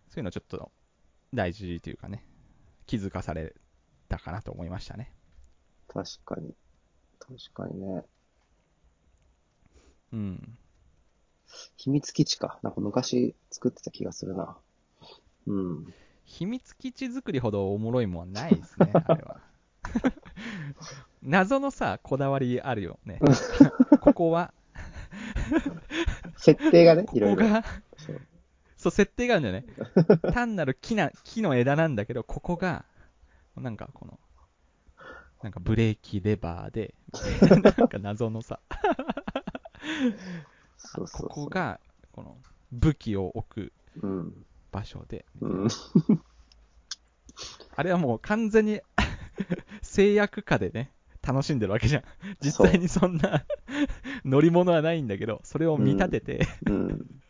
[0.10, 0.72] そういうのちょっと
[1.34, 2.26] 大事というかね、
[2.86, 3.54] 気づかされ
[4.08, 5.12] たかなと思いましたね。
[5.88, 6.54] 確かに。
[7.20, 8.06] 確かにね。
[10.14, 10.58] うん。
[11.84, 12.60] 秘密基地か。
[12.64, 14.56] なんか昔作ってた気がするな。
[15.48, 15.94] うん。
[16.24, 19.42] 秘密基地作りほどおもろいもんはないですね、 あれは。
[21.22, 23.20] 謎のさ、こだわりあるよね。
[24.00, 24.54] ここは、
[26.38, 27.42] 設定がね、こいろいろ。
[27.48, 27.66] こが、
[28.78, 30.32] そう設定があるんだよね。
[30.32, 32.86] 単なる木な、木の枝なんだけど、ここが、
[33.58, 34.18] なんかこの、
[35.42, 36.96] なんかブレーキレバーで、
[37.42, 38.62] ななんか謎のさ、
[41.12, 41.80] ここが、
[42.12, 42.38] この
[42.72, 44.46] 武器を置くうん。
[44.72, 45.68] 場所で、うん。
[47.76, 48.82] あれはもう完全に
[49.82, 52.04] 制約下でね、楽しんでるわけじゃん。
[52.42, 53.46] 実際にそんな
[54.26, 57.24] 乗り物はないんだけど、それを見立ててうん。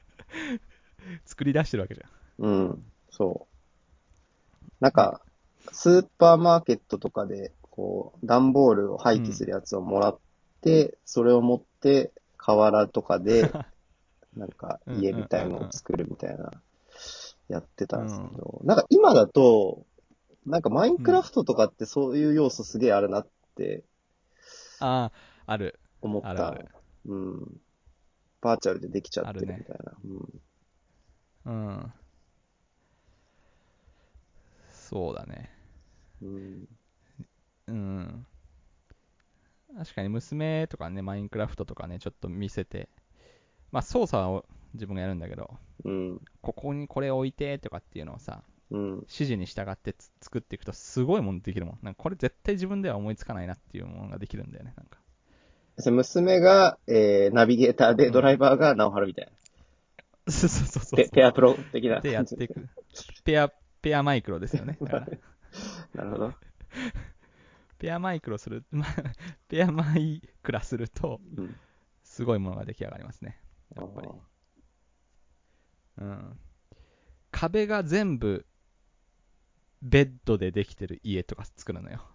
[1.25, 2.07] 作り出してるわけじゃ
[2.43, 2.45] ん。
[2.45, 2.91] うん。
[3.09, 3.53] そう。
[4.79, 5.21] なんか、
[5.71, 10.19] スーパーマーケットとかで、こう、段ボールを廃棄するやつをもらっ
[10.61, 12.11] て、それを持って、
[12.43, 13.41] 河原とかで、
[14.35, 16.51] なんか、家みたいのを作るみたいな、
[17.47, 19.85] やってたんですけど、なんか今だと、
[20.45, 23.85] なんかマインクラフトとかってそういう要素すげえあるなって
[24.81, 25.09] あ
[25.47, 25.79] あ、ある。
[26.01, 26.29] 思った。
[26.29, 26.69] あるある
[27.05, 27.61] うん。
[28.41, 29.93] バーチャルでできちゃってるみたいな。
[31.45, 31.93] うん。
[34.69, 35.49] そうだね。
[36.21, 36.67] うん。
[37.67, 38.25] うん。
[39.73, 39.83] うん。
[39.83, 42.89] 確かに娘とかね、マインクラフトとかね、ちょっと見せて、
[43.71, 46.21] まあ操作を自分がやるんだけど、うん。
[46.41, 48.89] ここにこれ置いてとかっていうのをさ、うん。
[49.01, 51.79] 指示に従ってつ作っていくとすごいものできるもん。
[51.81, 54.73] なんかこれ絶対自分では思いつかないなっていうものができるんだよね。
[54.77, 54.97] なんか
[55.91, 59.31] 娘が、えー、ナビゲーターで、ドライバーが直春みたい
[60.27, 60.85] そうそうそうな。
[60.85, 61.99] そうペペアプロ的な。
[61.99, 62.69] でやっていく。
[63.23, 64.77] ペア、ペアマイクロですよね。
[64.81, 65.07] だから
[65.95, 66.33] なるほど。
[67.83, 68.91] ペアマイクロする、ま あ
[69.49, 71.53] ペアマイクラすると、うん。
[72.01, 73.41] すごいものが出来上がりますね。
[73.75, 74.07] あやっぱり。
[75.97, 76.39] うん。
[77.29, 78.45] 壁が全部、
[79.81, 82.07] ベッドでできてる家とか作るのよ。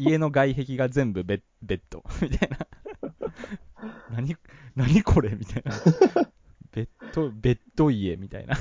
[0.00, 2.66] 家の外壁が全部ベッベッドみたいな。
[4.16, 4.34] 何、
[4.74, 5.28] 何これ？
[5.34, 5.72] みたいな。
[6.72, 8.56] ベッド、ベッド家みたいな。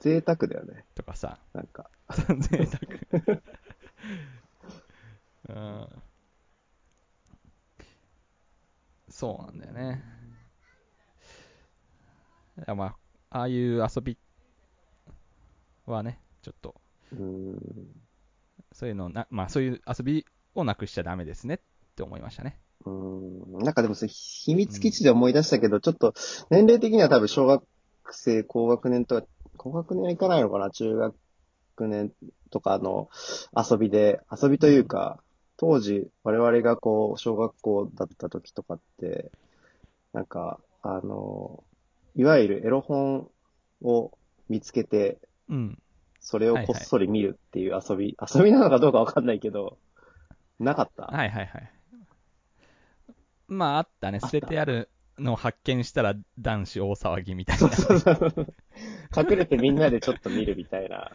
[0.00, 0.86] 贅沢だよね。
[0.94, 1.38] とかさ。
[1.52, 1.90] なんか。
[2.38, 3.42] 贅沢。
[5.48, 5.88] うん。
[9.08, 10.02] そうなんだよね。
[12.58, 12.96] いやま
[13.30, 14.18] あ、ああいう遊び
[15.86, 16.74] はね、ちょっと、
[17.12, 17.58] うん。
[18.72, 21.58] そういうのな、まあそういう遊びをなくしちゃダメですねっ
[21.94, 22.60] て思いましたね。
[22.84, 23.58] うん。
[23.60, 26.14] なんかでもそれ秘密基地で思い出したけど、ちょっと、
[26.50, 27.64] 年齢的には多分小学
[28.10, 31.14] 生、高学年とか、高学年はいかないのかな中学
[31.80, 32.12] 年
[32.48, 33.08] とかの
[33.56, 35.22] 遊びで、遊びというか、
[35.56, 39.30] 当時、我々がこう、小学校だった時とかって、
[40.12, 41.64] なんか、あの、
[42.14, 43.30] いわゆるエロ本
[43.82, 44.12] を
[44.48, 45.78] 見つけて、うん。
[46.20, 49.78] それをこっそり見るっていう遊び、遊びなのかどうかわかんないけど、
[50.58, 51.04] なかった？
[51.04, 51.72] はいはいはい。
[53.46, 54.20] まああったね。
[54.20, 57.68] 捨ててあるのを発見したら男子大騒ぎみたいな。
[57.70, 58.54] そうそうそう。
[59.16, 61.12] 隠れてみんなでちょっと見るみたいな。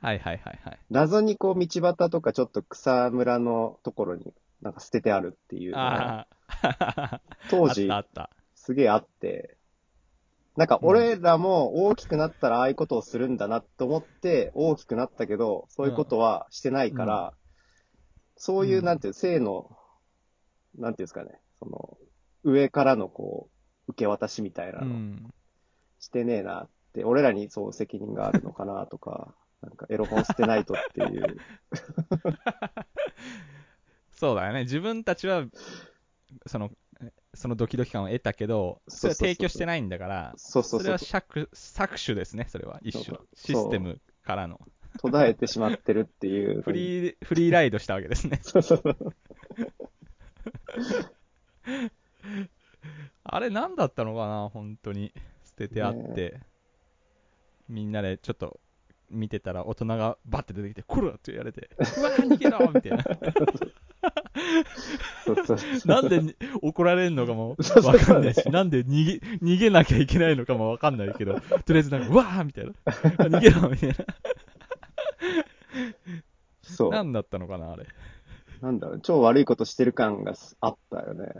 [0.00, 0.78] はいはいはいはい。
[0.90, 4.32] 謎にこう道端とかちょっと草むらのところに
[4.62, 6.28] なんか捨ててあるっていうのがああ。
[6.48, 8.30] あっ当時たあった。
[8.54, 9.56] すげえあって、
[10.56, 17.32] なんか俺らも大きくなったらああいうことをするんだなと思って大きくなったけど、そういうことはしてないから、
[18.36, 19.70] そういうう、んなんていう、性の、
[20.76, 21.98] なんていうんですかね、その、
[22.44, 23.48] 上からのこ
[23.88, 25.34] う、受け渡しみたいなのうん。
[26.00, 31.36] してねえなって、俺らにそう責任があるのかなとか、なんかエロ本捨てないとっていう。
[34.16, 34.62] そうだよね。
[34.62, 35.44] 自分たちは、
[36.46, 36.70] その、
[37.34, 41.38] そのドキドキ感を得たけど、それは提供してないんだから、そうそうそうそれは。
[41.38, 42.80] 搾搾取ですね、それは。
[42.82, 43.18] 一種。
[43.34, 44.60] システムからの。
[45.00, 46.62] 途絶えてしまってるっていう。
[46.62, 48.40] フリー、フリーライドしたわけですね。
[48.42, 48.96] そうそうそう。
[53.24, 55.12] あれ何だったのかな、本当に。
[55.44, 56.40] 捨ててあって、
[57.68, 58.60] みんなでちょっと
[59.10, 63.04] 見てたら大人がバッて出てきて、こらって言われて、 うわー逃げろみたいな。
[65.24, 69.12] そうそうそうなんでに怒られるのかもそうそうわかんないし、なんで逃げ、
[69.44, 72.72] 逃げなきゃいけないのかもわかんないけど、とりあえずなんか、うわーみたいな。
[72.84, 73.94] あ逃げろみたい
[76.62, 76.90] そう。
[76.90, 76.98] な。
[76.98, 77.86] ななんだったのかな、あれ。
[78.70, 81.32] んだろう、超悪いことしてる感があったよね。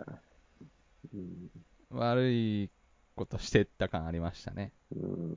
[1.15, 1.51] うん。
[1.91, 2.71] 悪い
[3.17, 4.73] ことしてった感ありましたね。
[4.95, 5.37] うん、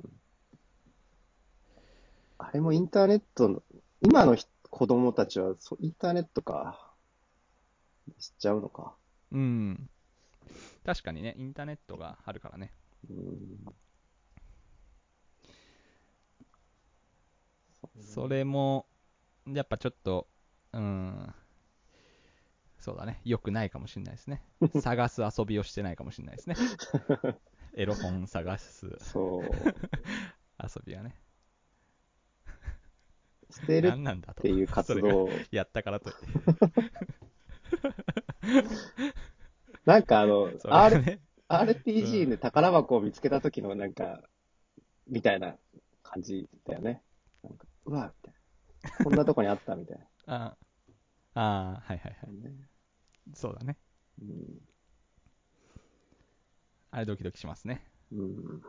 [2.44, 3.64] あれもインターネットの、
[4.02, 6.92] 今のひ子供たちはそうインターネットか。
[8.20, 8.96] 知っちゃうのか。
[9.32, 9.90] うん。
[10.84, 12.74] 確かにね、インターネットがあるからね。
[13.10, 13.76] うん。
[18.00, 18.88] それも、
[19.48, 20.28] やっぱちょっと、
[20.74, 21.34] うん、
[22.80, 24.44] そうだね、良くないかもしれないですね。
[24.82, 26.56] 探す遊びをしてないかもしれないですね。
[27.76, 29.44] エロ本探すそう。
[30.62, 31.16] 遊びはね。
[33.52, 33.92] 捨てるっ。
[34.42, 35.30] ていう活動。
[35.52, 36.12] やったからと。
[39.86, 44.22] なんかあの、それが R、ね、RPG で宝箱を見つけた時のなんか、
[45.08, 45.56] みたいな
[46.04, 47.04] 感じだよね。
[47.44, 48.40] なんか、うわ、みたいな。
[49.04, 50.56] こんなとこにあったみたい あ
[51.34, 52.34] あー、はいはいはい。
[52.42, 52.56] なね。
[53.34, 53.78] そうだね。
[54.22, 54.62] うん。
[56.92, 57.86] あれドキドキしますね。
[58.12, 58.62] うん。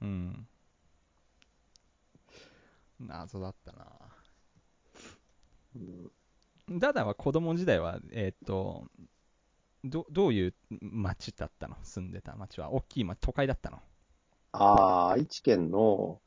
[0.00, 0.48] うん。
[3.06, 3.86] 謎だったな。
[5.76, 6.10] うん
[6.78, 8.86] ダダは子供時代は、えーっと、
[9.84, 11.76] どどういう町だったの？
[11.82, 12.72] 住んでた町は。
[12.72, 13.82] 大きい町、都会だったの？
[14.52, 16.22] ああ、愛知県の、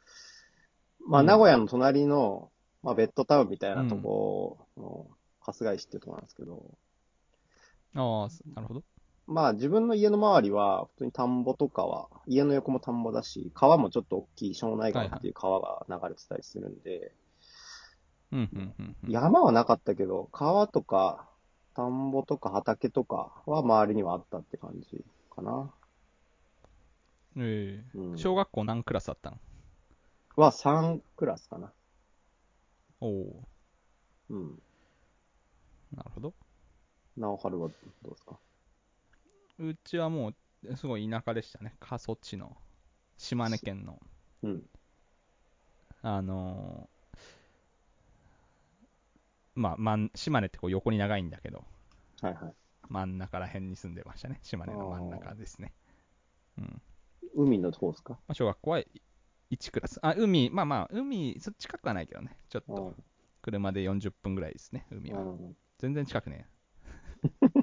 [1.08, 2.52] まあ、うん名古屋の隣の、
[2.84, 5.08] まあ、ベッドタウンみたいなとこの、
[5.40, 6.78] 春日井市っていうところなんですけど、
[7.96, 8.84] ああ、なるほど。
[9.28, 17.12] まあ、自分の家の周りは、普通に田んぼとかは、家の横も田んぼだし、川もちょっと大きい庄内川っていう川が流れてたりするんで、
[18.32, 19.12] うん、うん、うんうん。
[19.12, 21.28] 山はなかったけど、川とか、
[21.76, 25.72] 田んぼとか畑とかは周りにはあったって感じかな。
[27.38, 29.38] ええうん小学校何クラスあったの？
[30.36, 31.72] は3クラスかな。
[33.00, 33.44] おお
[34.30, 34.60] うん。
[35.96, 36.34] なるほど。
[37.16, 37.74] 直春はど
[38.06, 38.40] うですか？
[39.60, 41.76] うちはもう、すごい田舎でしたね。
[41.80, 42.58] 過疎地の、
[43.18, 44.00] 島根県の、
[44.44, 44.70] うん。
[46.02, 47.18] あのー
[49.56, 51.66] まあ、まん、島根ってこう横に長いんだけど、
[52.22, 52.56] はいはい。
[52.90, 54.40] 真ん中ら辺に住んでましたね。
[54.44, 55.74] 島根の真ん中ですね。
[56.58, 56.82] うん。
[57.36, 58.20] 海のとこですか？
[58.28, 58.82] まあ、小学校は
[59.50, 60.00] 1クラス。
[60.02, 62.38] あ、海、まあまあ、海、そ近くはないけどね。
[62.50, 62.96] ちょっうんと、
[63.42, 65.26] 車で40分ぐらいですね、海は。
[65.26, 66.58] うん全然近くねえ。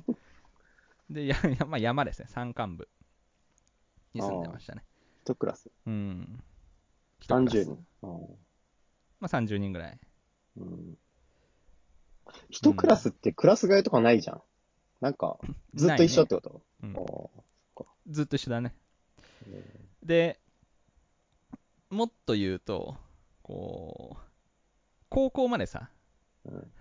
[1.11, 2.29] で、や やまあ、山ですね。
[2.29, 2.89] 山間部
[4.15, 4.85] に住んでましたね。
[5.23, 5.71] 一クラス。
[5.87, 6.43] うん。
[7.21, 7.87] 一クラス30人。
[8.03, 8.39] うん
[9.21, 10.01] まあ、30人ぐらい。
[10.57, 10.99] うん
[12.49, 14.43] 一クラスってクラス替えとかないじゃん。
[15.01, 15.39] なんか、
[15.75, 18.75] ずっと一緒ってこと、うんあずっと一緒だね。
[19.49, 19.63] ー
[20.03, 20.41] で、
[21.91, 22.97] もっと言うと、
[23.43, 24.23] こう、
[25.09, 25.91] 高校までさ、
[26.45, 26.73] うん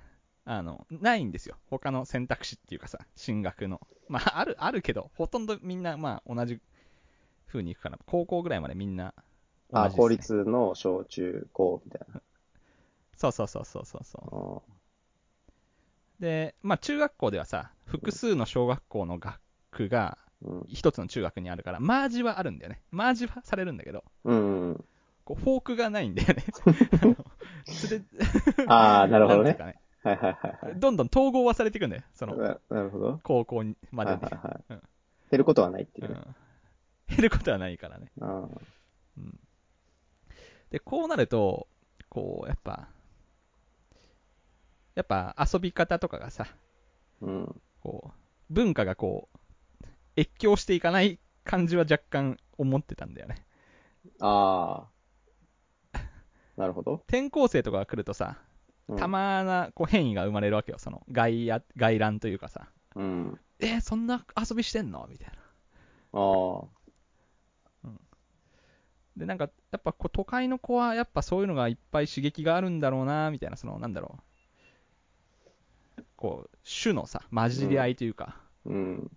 [0.45, 1.57] あの、ないんですよ。
[1.69, 3.79] 他の選択肢っていうかさ、進学の。
[4.09, 6.59] まあ、 ある、あるけど、ほとんどみんな、まあ、同じ
[7.47, 9.13] 風に行くから、高校ぐらいまでみんな
[9.71, 9.89] 同じね。
[9.95, 12.21] 公立の小中高みたいな。
[13.15, 14.69] そうそうそうそうそうそう。
[14.69, 14.73] あ
[16.19, 19.39] で、まあ、中学校ではさ、複数の小学校の学
[19.71, 20.17] 区が。
[20.67, 22.81] 一つの中学にあるから、マージはあるんだよね。
[22.91, 24.85] マージはされるんだけど、うんうん。
[25.23, 26.43] こうフォークがないんだよね。
[28.67, 29.57] あああ、なるほどね
[30.03, 30.79] はいはいはいはい。
[30.79, 32.03] どんどん統合はされていくんだよ。
[32.13, 33.19] その、ななるほど。
[33.23, 34.63] 高校にまではいねはいはい。
[34.69, 34.81] うん
[35.31, 36.19] 減ることはないっていううね。
[36.19, 36.35] ん
[37.07, 38.11] 減ることはないからね。
[38.21, 38.47] あ
[39.17, 39.39] うん
[40.69, 41.67] で、こうなると、
[42.09, 42.87] こう、やっぱ、
[44.95, 47.61] やっぱ遊び方とかがさ、ーうん。
[47.81, 49.87] こう、文化がこう、
[50.19, 53.35] 越境していかない感じは若干思ってたんだよね。
[54.19, 54.87] あ
[55.93, 55.99] あ。
[56.57, 56.95] なるほど。
[57.07, 58.52] 転校生とかが来るとさ、うん
[58.95, 60.79] たまなこう変異が生まれるわけよ。
[60.79, 63.39] その外野、外乱というかさ、うん。
[63.59, 65.07] えーそんな遊びしてんの？
[65.09, 65.33] みたいな。
[66.13, 66.83] ああ。
[69.15, 74.17] で、なんか、やっぱこう都会の子は、やっぱそういうのがいっぱい刺激があるんだろうな、みたいな、その、なんだろ
[75.97, 76.03] う。
[76.15, 79.11] こう、種のさ、混じり合いというか、うん。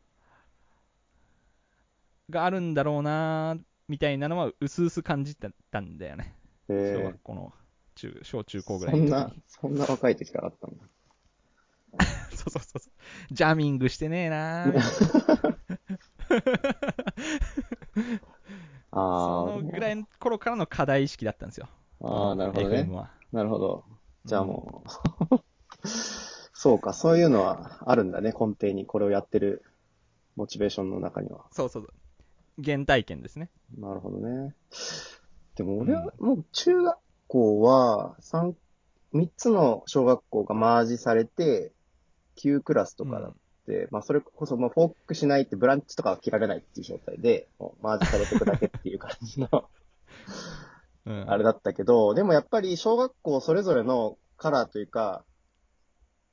[2.30, 3.56] があるんだろうな、
[3.88, 6.36] みたいなのは、うすうす感じてたんだよね。
[6.92, 7.52] 小え学校の
[7.96, 10.84] 中、小中高ー、ぐらいそんなに。、そんな若い時からあったんだ。
[12.30, 13.34] そうそうそうそう。
[13.34, 14.66] ジャミングしてねえな
[18.92, 19.50] ああ。
[19.50, 21.68] そのぐらいの頃からの課題意識だったんですよ。
[22.02, 22.86] ああ、なるほどね。
[22.90, 23.10] は。
[23.32, 23.84] なるほど。
[24.24, 24.88] じゃあもう、
[26.52, 29.64] そうか、そういうのはあるんだね、根底にこれをやってる
[30.36, 31.46] モチベーションの中には。
[31.52, 32.62] そうそうそう。
[32.62, 33.50] 原体験ですね。
[33.78, 34.54] なるほどね。
[35.54, 38.56] でも俺は、もう中学校は、三、
[39.12, 41.72] 三つの小学校がマージされて、
[42.36, 43.34] 9クラスとかだっ
[43.66, 47.48] て、まあそれこそもうフォークしないってブランチとかは切られないっていう状態で、
[47.80, 49.48] マージされていくだけっていう感じの
[51.06, 51.30] うん。
[51.30, 55.24] あれだったけど、でもやっぱり小学校それぞれのカラーというか、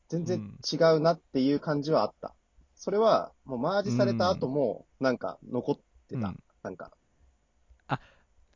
[0.10, 0.39] 全然
[0.72, 2.34] 違うなっていう感じはあった。
[2.76, 5.76] それは、もうマージされた後も、なんか残っ
[6.08, 6.28] てた。
[6.28, 6.91] うんなんか、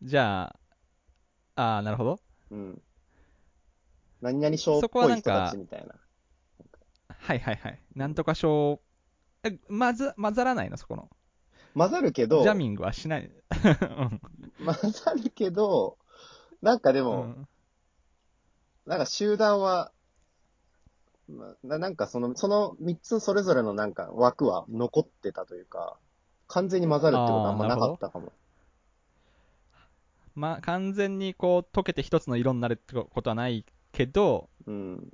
[0.02, 0.56] じゃあ、
[1.56, 2.20] ああ、なるほど。
[2.52, 2.82] うん。
[4.22, 5.96] 何々賞っぽいんかたちみたいな。
[7.10, 7.82] はいはいはい。
[7.96, 8.82] なんとか賞、
[9.44, 10.78] え、まず、混ざらないの？
[10.78, 11.10] そこの。
[11.76, 13.30] 混ざるけど、ジャミングはしない。
[13.30, 14.22] うん
[14.66, 15.98] 混ざるけど、
[16.62, 17.48] なんかでも、うん
[18.88, 19.92] なんか集団は、
[21.28, 26.00] まななんかその、その3つそれぞれのなんか枠は残ってたというか、
[26.48, 28.32] 完全に混ざるってことはあんまなかったかも。
[30.38, 35.12] まあ、完全にこう、溶けて一つの色になるってことはないけど、うん。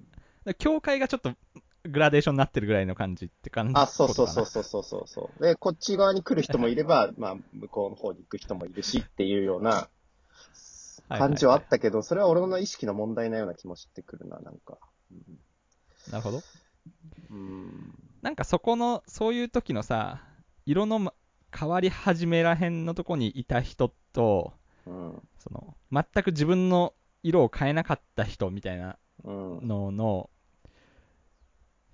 [0.57, 1.31] 境界がちょっと
[1.85, 3.73] グラデーションになってるぐらいの感じって感じ。
[3.75, 4.45] あ、そうそうそうう。
[4.45, 5.41] そうそうそうそう。
[5.41, 9.87] で、こっち側に来る人もいれば、まあ、向こうの方に行く人もいるしっていうような
[11.07, 14.77] 感じはあったけど、それは俺の意識の問題なような気もしてくるな、なんか。
[16.11, 16.43] なるほど。
[17.29, 17.93] うん。
[18.21, 20.21] なんかそこの、そういう時のさ、
[20.65, 21.13] 色のま
[21.57, 24.53] 変わり始めらへんのとこにいた人と、
[24.85, 25.21] うん。
[25.39, 29.67] その、全く自分の色を変えなかった人みたいなうん。
[29.67, 30.29] のの、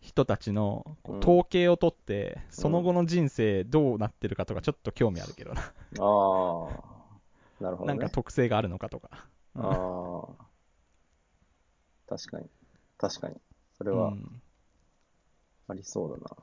[0.01, 5.61] 人たちの統計を取って、その後の人生どうなってるかとかちょっと興味あるけどな。
[5.61, 7.63] ああ。
[7.63, 7.97] なるほど、ね。
[7.99, 9.27] なんか特性があるのかとか。
[9.55, 10.45] うんああ。
[12.07, 12.49] 確かに。
[12.97, 13.35] 確かに。
[13.77, 14.41] それはうん。
[15.67, 16.35] ありそうだな。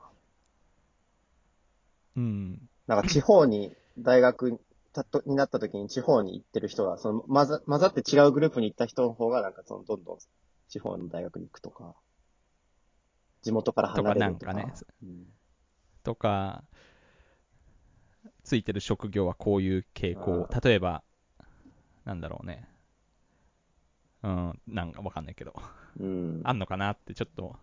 [2.15, 2.69] うん。
[2.87, 4.59] なんか地方に、大学
[4.97, 10.17] たとになった時に地方に行ってる人が、その混ざ混ざって違うグループに行った人の方が、なんかそのどんどん
[10.69, 11.95] 地方の大学に行くとか、
[13.43, 14.39] 地元から離れるとか。
[14.39, 14.73] とかなんかね
[15.03, 15.25] うん
[16.03, 16.63] とか、
[18.43, 20.47] ついてる職業はこういう傾向。
[20.49, 21.03] あ例えば、
[22.05, 22.67] なんだろうね。
[24.23, 25.53] うん、なんかわかんないけど。
[25.99, 26.41] うん。
[26.45, 27.57] あんのかなってちょっと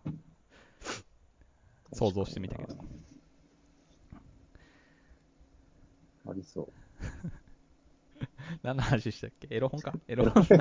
[1.91, 2.75] 想像してみたけど。
[6.27, 6.84] ありそう。
[8.63, 9.47] 何の話したっけ？
[9.51, 9.93] エロ本か？
[10.07, 10.43] エロ本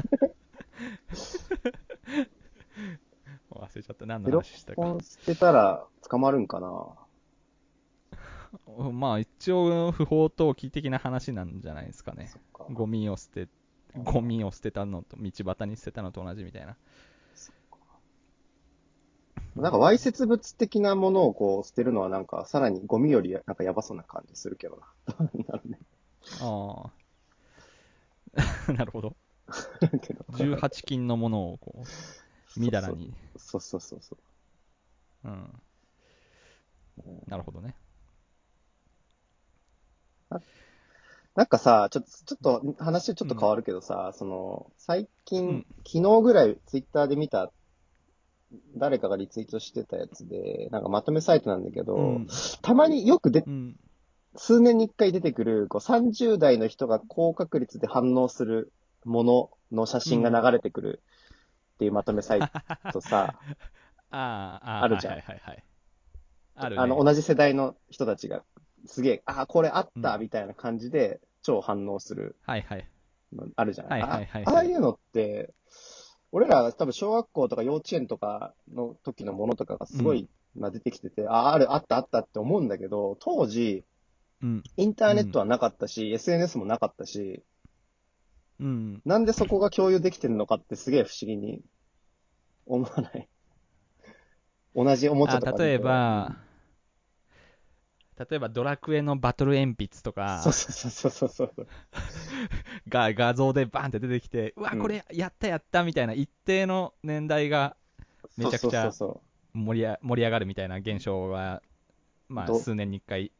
[3.50, 4.06] 忘れちゃった。
[4.06, 4.82] 何のエロ話したか。
[4.82, 6.96] 本捨てたら捕まるんかな？
[8.92, 12.30] まあ一応不法投棄的な話なんじゃないですかね。
[12.52, 13.48] ゴミを捨て、
[13.94, 16.76] ゴミを捨てたのと道端に捨てたのと同じみたいな。
[19.56, 24.82] なんか、わいせつ物的なものをこう捨てるのはなんか、さらにゴミよりなんかやばそうな感じするけどな。
[25.06, 25.78] どうなんだろうね。
[26.40, 26.92] ああ。
[28.72, 29.16] なるほど。
[30.02, 31.84] けど18金のものをこ
[32.56, 33.14] う、みだらに。
[33.36, 34.16] そうそうそうそ
[35.24, 35.28] う。
[35.28, 35.62] うん。
[37.26, 37.74] なるほどね。
[41.34, 47.52] なんかさ、ちょっと、ちょっと話ちょっと変わるけどさ、その、最近、昨日ぐらいツイッターで見た、
[48.76, 52.28] 誰かがリツイートしてたやつで、なんかまとめサイトなんだけど、うん。
[52.62, 53.76] たまによくで、うん。
[54.36, 58.72] 数年に一回出てくる、こう30代の人が高確率で反応する
[59.04, 61.02] ものの写真が流れてくる
[61.74, 62.40] っていうまとめサイ
[62.92, 63.38] トさ、
[64.10, 64.16] あ
[64.62, 65.64] あ、ああ、あるじゃんはいはいはい。
[66.56, 66.82] あるね。
[66.82, 68.42] あの、同じ世代の人たちが、
[68.86, 72.86] すげえ、あ、これあったうんみたいな感じで、超反応するはいはい。
[73.32, 75.52] のあるじゃないはいはいはいあああいうのって、
[76.32, 83.84] 俺ら多分小学校とか幼稚園とかの時のものとかがすごい、まあ出てきてて、あ、ある、あったあったって思うんだけど、当時、
[84.44, 84.62] うん。
[84.76, 87.42] インターネットはなかったし、SNS もなかったし、
[88.60, 89.02] うん。
[89.06, 91.62] なんでそこが共有できてるのかってすげえ不思議に
[92.66, 93.28] 思わない。
[94.76, 96.36] 同じおもちゃとか例えば、
[98.18, 101.66] 例えばドラクエのバトル鉛筆とかそうそうそうそうそう。
[102.88, 107.76] が画像でバーンって出てきて、うわ、うんこれやったやったみたいな一定の年代が
[108.36, 109.22] めちゃくちゃそうそうそ
[109.54, 111.62] う盛りあ盛り上がるみたいな現象が、
[112.28, 113.32] まあど数年に一回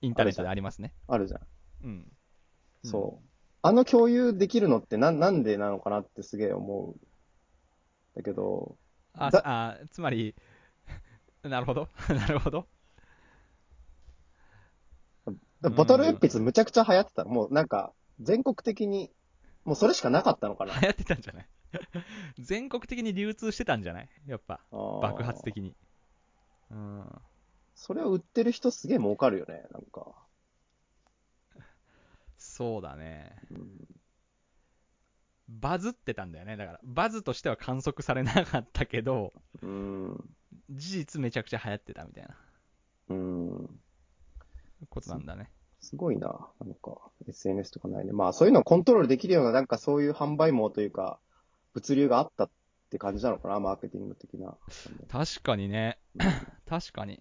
[0.00, 0.92] インターネットでありますね。
[1.08, 1.40] あるじゃん。
[1.84, 2.12] うん。
[2.84, 3.28] そう。
[3.62, 6.94] あの共有できるのってな、なんでなのかなってすげえ思う。
[8.16, 8.76] だけど、
[9.14, 10.34] あだあ、つまり、
[11.42, 11.88] なるほど。
[12.08, 12.66] なるほど。
[15.60, 17.24] バトル鉛筆むちゃくちゃ流行ってた。
[17.24, 19.10] もうなんか、全国的に、
[19.64, 20.74] もうそれしかなかったのかな。
[20.80, 21.48] 流行ってたんじゃない？
[22.38, 24.08] 全国的に流通してたんじゃない？
[24.26, 25.74] やっぱ、爆発的に。
[26.70, 27.20] うん。
[27.78, 30.12] それを売ってる人すげえ儲かるよね、なんか。
[32.38, 33.36] そうだね。
[33.50, 33.98] うん
[35.48, 36.56] バズってたんだよね。
[36.56, 40.36] だから、バズとしては観測されなかったけど、うん。
[40.70, 42.36] 事実めちゃくちゃ流行ってたみたいな
[43.08, 43.80] うん。
[44.90, 45.50] ことなんだね。
[45.80, 46.28] すごいな。
[46.60, 46.98] なんか、
[47.28, 48.12] SNS とかないね。
[48.12, 51.18] まあ、そういうのをコントロールできるような、なんかそういう販売網というか、
[51.74, 52.50] 物流があったっ
[52.90, 54.56] て感じなのかな、マーケティング的な。
[55.08, 55.98] 確かにね。
[56.68, 57.20] 確かに。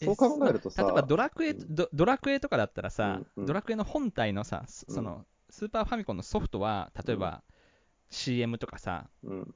[0.00, 7.42] そう考えるとさ例えばドラクエ、うんドドラクエとかだったらさ、うんうんドラクエの本体のさ、そうんその、スーパーファミコンのソフトは、例えば
[8.10, 9.54] CM とかさ、うん。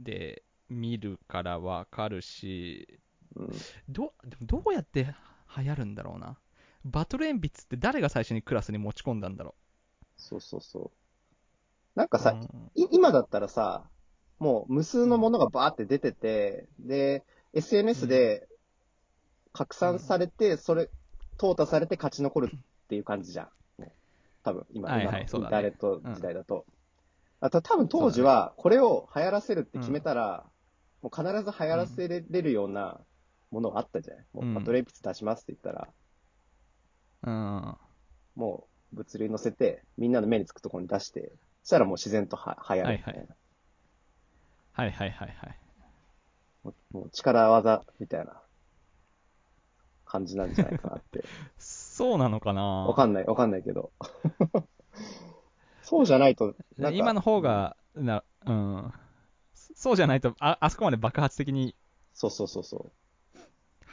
[0.00, 3.00] で見るからわかるし、
[3.36, 3.64] うん。
[3.88, 5.14] どでもどうやって
[5.56, 6.38] 流行るんだろうな。
[6.84, 9.54] バトル鉛筆って誰が最初にクラスに持ち込んだんだろ
[10.18, 11.98] そうそうそう。
[11.98, 12.08] なんう。
[12.08, 13.90] かさ、うんい今だったらさ、
[14.38, 18.48] もう無数のものがバーって出てて、で、SNS で
[19.58, 20.88] 拡散されて、それ、
[21.36, 23.48] 淘汰されて勝ち残るっていう感じじゃん。
[24.44, 26.64] 多分、今、はい今のインタはいそうだねーネット時代だと。
[27.40, 30.44] あと多分当時は、これを流行らせるって決めたら、
[31.02, 33.00] もう必ず流行らせれるような
[33.50, 34.24] ものがあったじゃない。
[34.32, 35.88] もうんうバトル鉛筆出しますって言ったら、
[37.24, 37.76] うん。
[38.36, 41.32] もう物流乗せて、みんなの目につくところに出して、
[41.62, 43.20] そしたらもう自然とは流行るみたいな。
[44.72, 45.58] はいはいはいはい。
[46.62, 48.40] もうもう力技みたいな
[50.08, 51.22] 感じなんじゃないかなって。
[51.58, 52.62] そうなのかな？
[52.62, 53.92] わかんない、わかんないけど。
[55.82, 58.92] そうじゃないと、今の方、が、な、うん。
[59.54, 61.74] そうじゃないと、あ、あそこまで爆発的に
[62.12, 62.90] そうそうそうそ
[63.34, 63.38] う。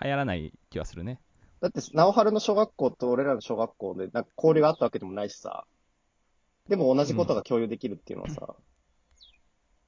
[0.04, 1.22] 流行らない気はするね。
[1.62, 5.66] だって、直春の小学校と俺らの小学校で、なんか交流があったわけでもないしさ。
[6.68, 8.56] でも同じことが共有できるっていうのはさ、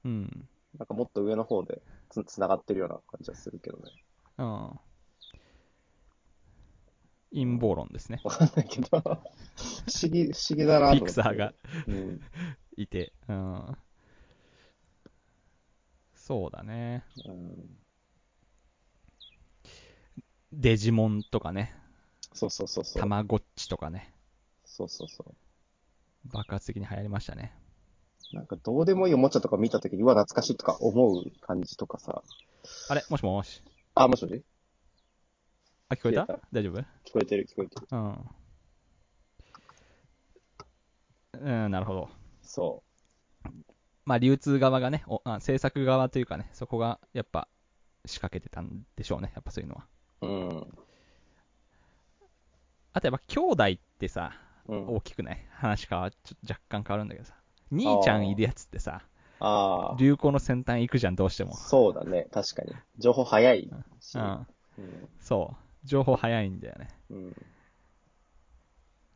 [0.05, 0.47] うん。
[0.77, 3.91] なんかもっと上の方でつ、つながってるような感じはするけどね。
[4.37, 4.79] うん。
[7.31, 8.21] 陰謀論ですね。
[8.23, 8.87] わかんないけど。
[8.99, 9.21] 不思
[10.11, 10.99] 議、不思議だなと思って。
[10.99, 11.53] ピクサーが
[11.87, 12.21] うん。
[12.77, 13.13] いて。
[13.27, 13.77] うん。
[16.15, 17.03] そうだね。
[17.25, 17.77] うん。
[20.53, 21.73] デジモンとかね。
[22.33, 23.01] そうそうそうそう。
[23.01, 24.13] たまごっちとかね。
[24.65, 25.35] そうそうそう。
[26.29, 27.53] 爆発的に流行りましたね。
[28.33, 32.21] なんかどうでもいいおもちゃとか見たときに、うわ、懐かしいとか思う感じとかさ。
[32.89, 33.03] あれ？
[33.09, 33.63] もしもし。
[33.95, 34.43] あ、もしもし？
[35.89, 36.79] あ、聞こえた大丈夫？
[36.79, 36.83] 聞
[37.13, 37.87] こえてる聞こえてる。
[37.91, 38.29] うん。
[41.65, 42.09] うん、なるほど。
[42.41, 42.83] そ
[44.05, 47.47] まあ、流通側がね、おあ制作側というかね、そこがやっぱ
[48.05, 49.85] 仕掛けてたんでしょうね、やっぱそういうのは。
[50.21, 50.27] う。
[50.27, 50.67] うん。
[52.93, 54.33] あとやっぱ兄弟ってさ、
[54.67, 54.87] うん。
[54.95, 55.45] 大きくない？
[55.51, 57.35] 話がちょっと若干変わるんだけどさ、
[57.71, 59.03] 兄ちゃんいるやつってさ、
[59.39, 59.95] ああ。
[59.99, 61.53] 流行の先端行くじゃん、どうしても。
[61.55, 62.27] そうだね。
[62.31, 62.73] 確かに。
[62.97, 63.69] 情報早い
[63.99, 64.17] し。
[64.17, 65.09] うん、うん。
[65.19, 65.66] そう。
[65.87, 66.89] 情報早いんだよね。
[67.09, 67.35] うん。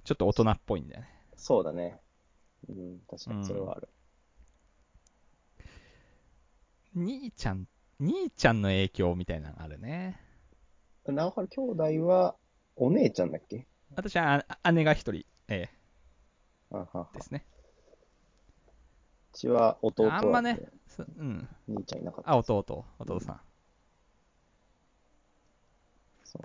[0.04, 1.08] ちょっと大人っぽいんだよね。
[1.36, 2.00] そうだね。
[2.68, 3.00] うん。
[3.10, 3.90] 確かにそれはある。
[6.96, 7.68] 兄ちゃん、
[8.00, 10.20] 兄ちゃんの影響みたいなのがあるね。
[11.06, 12.36] 直春兄弟は、
[12.76, 13.68] お姉ちゃんだっけ？
[13.96, 15.70] 私はあ姉が一人、え
[16.72, 17.46] あははえですね。
[19.34, 21.48] うちは弟はあんまね、そうん。
[21.68, 22.32] 兄ちゃんいなかった。
[22.32, 23.42] あ、弟、弟さん。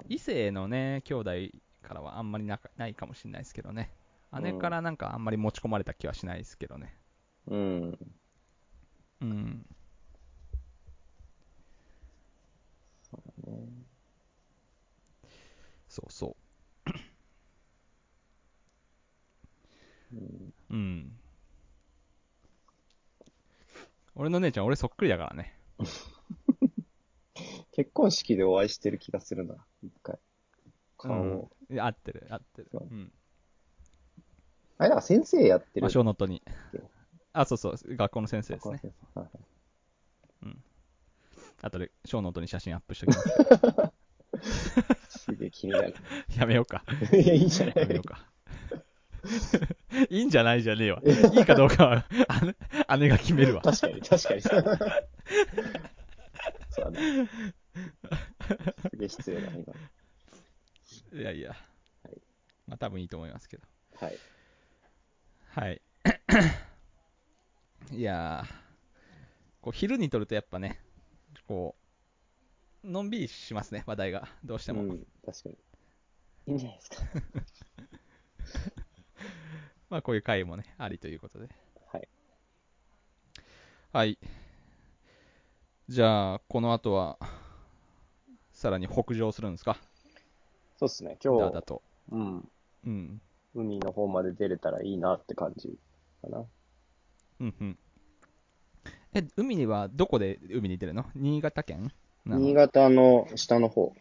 [0.09, 1.31] 異性のね、兄弟
[1.83, 3.91] からはあんまりなかないかもしれないですけどね。
[4.43, 6.95] 姉からなんかあんまり持ち込まれた気はしないですけどね。
[7.47, 7.99] うん。
[9.21, 9.67] うん。
[13.11, 13.87] そう。
[15.89, 16.37] そうそ
[20.13, 20.53] うん。
[20.71, 20.75] う。
[20.75, 21.13] うん。
[24.17, 25.57] 俺の姉ちゃん、俺そっくりだからね。
[27.77, 29.55] 結婚式でお会いしてる気がするな。
[29.83, 30.19] 一回。
[30.97, 31.51] 顔を。
[31.79, 32.69] 合ってる、合ってる。
[32.73, 33.13] そううん。
[34.79, 35.93] あれ、なんか先生やってまあ、る。
[35.93, 36.43] 小ノートに。
[37.35, 38.81] あ、そうそう、学校の先生ですね。
[39.15, 39.31] はいはい
[41.63, 43.29] あとでショーノートに写真アップしときます。
[45.25, 45.95] すげえ気になる。
[46.39, 46.85] やめようか。
[47.13, 48.27] いや、いいじゃないやめようか。
[50.11, 51.03] いいんじゃないじゃねえわ。
[51.05, 51.11] い
[51.41, 52.07] いかどうかは、
[52.99, 53.63] 姉姉が決めるわ。
[53.63, 54.43] 確かに、確かに。
[54.43, 54.51] そ
[56.83, 57.31] うだね。
[59.09, 59.75] すげえ失礼だな、今。
[61.21, 61.51] いやいや。
[61.51, 61.67] はい
[62.67, 63.63] まあ多分いいと思いますけど。
[64.01, 64.19] はい。
[65.51, 65.81] はい。
[67.93, 68.53] いやー、
[69.61, 70.81] こう昼に撮るとやっぱね、
[71.47, 71.77] こ
[72.83, 74.29] う、のんびりしますね、話題が。
[74.45, 74.83] どうしても。
[74.83, 75.59] うん、確かに。
[76.49, 76.97] いいんじゃないですか。
[79.89, 81.49] まあこういう回もね、ありということで。
[81.93, 82.09] はい。
[83.93, 84.19] はい。
[85.89, 87.19] じゃあ、この後は、
[88.57, 89.77] さらに北上するんですか？
[90.79, 91.83] そうっすね、だ今日、だと。
[92.11, 92.49] うん、
[92.87, 93.21] うん。
[93.55, 95.79] 海の方まで出れたらいいなって感じ
[96.23, 96.45] かな。
[97.41, 97.79] うんうん。
[99.13, 101.05] え、海にはどこで海に出るの？
[101.15, 101.93] 新潟県？
[102.25, 103.93] なの新潟の下の方。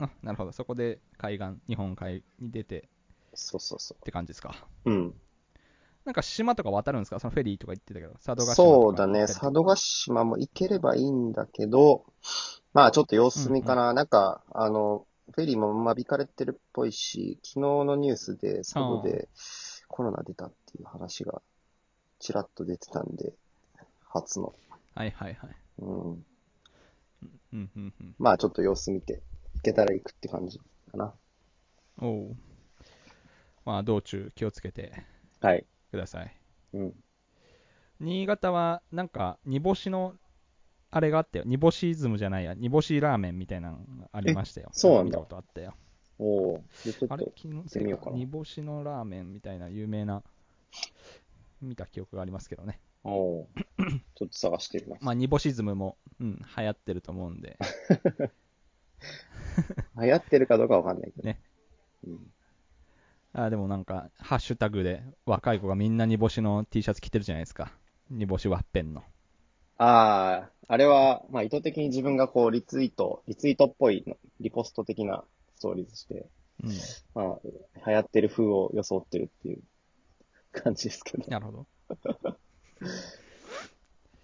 [0.00, 0.50] うあなるほど。
[0.50, 2.88] そこで海岸、日本海に出て
[3.34, 4.66] そうそうそって感じですか？
[4.84, 4.90] う。
[4.90, 5.14] うん。
[6.04, 7.20] なんか島とか渡るんですか？
[7.20, 9.20] そのフェリーとか言ってたけど、佐渡島とかそうだね。
[9.28, 12.04] 佐渡島も行ければいいんだけど、
[12.72, 13.92] まあちょっと様子見かな。
[13.92, 19.28] なんか、あの、フェリーも間引かれてるっぽいし、昨日のニュースで佐渡で
[19.88, 21.42] コロナ出たっていう話が
[22.18, 23.34] ちらっと出てたんで、
[24.08, 24.54] 初の。
[24.94, 25.50] はいはいはい。
[25.78, 26.10] うん。
[26.12, 26.24] うん
[27.52, 28.14] うんうん。
[28.18, 29.22] まあちょっと様子見て、
[29.54, 30.64] 行けたら行くって感じか
[30.96, 31.12] な。
[32.00, 32.36] おう。
[33.64, 34.92] まあ、道中気をつけて
[35.40, 35.64] はい。
[35.90, 36.36] ください。
[36.72, 36.92] うん。
[38.00, 40.14] 新潟は、なんか、煮干しの、
[40.94, 41.44] あれがあったよ。
[41.46, 42.52] 煮干しイズムじゃないや。
[42.52, 43.82] 煮干しラーメンみたいなのが
[44.12, 44.68] ありましたよ。
[44.70, 45.74] えそうなんだ見たことあったよ。
[46.18, 47.54] おおで、ちょっあれと、昨日
[47.88, 50.22] ようかな煮干しのラーメンみたいな有名な、
[51.62, 52.78] 見た記憶がありますけどね。
[53.04, 53.48] おお
[54.14, 55.04] ちょっと探してみます。
[55.04, 57.56] まあ、煮干しイズムも、うん、流行ってると思うんで。
[59.98, 61.26] 流行ってるかどうかわかんないけど。
[61.26, 61.40] ね。
[62.06, 62.30] うん。
[63.32, 67.72] あでもなんか、ハッシュタグで若い子がみんな煮干しの T シャツ着てるじゃないですか。
[68.10, 69.02] 煮干しワッペンの。
[69.82, 75.24] ああ、あれは、まあ意図的に自分がこうリツイート、リツイートっぽいの、リポスト的な
[75.56, 76.28] ストーリーズして、
[76.62, 76.70] うん。
[77.14, 77.38] まあ、
[77.90, 79.62] 流行ってる風を装ってるっていう
[80.52, 81.24] 感じですけど。
[81.28, 81.66] なるほど。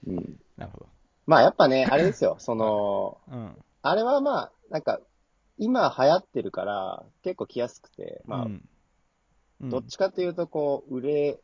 [0.06, 0.40] うん。
[0.56, 0.86] なるほど。
[1.26, 3.56] まあやっぱね、あれですよ、その、 うん。
[3.82, 5.00] あれはまあ、なんか、
[5.56, 8.68] 今流行ってるから、結構着やすくて、まあ、うん
[9.60, 11.40] うんどっちかというと、こう、売れ、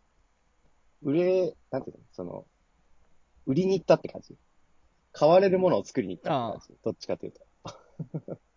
[1.03, 2.47] 売れ、なんていうの、その、
[3.47, 4.37] 売りに行ったって感じ。
[5.13, 6.83] 買われるものを作りに行ったって感じ。
[6.85, 7.41] どっちかというと。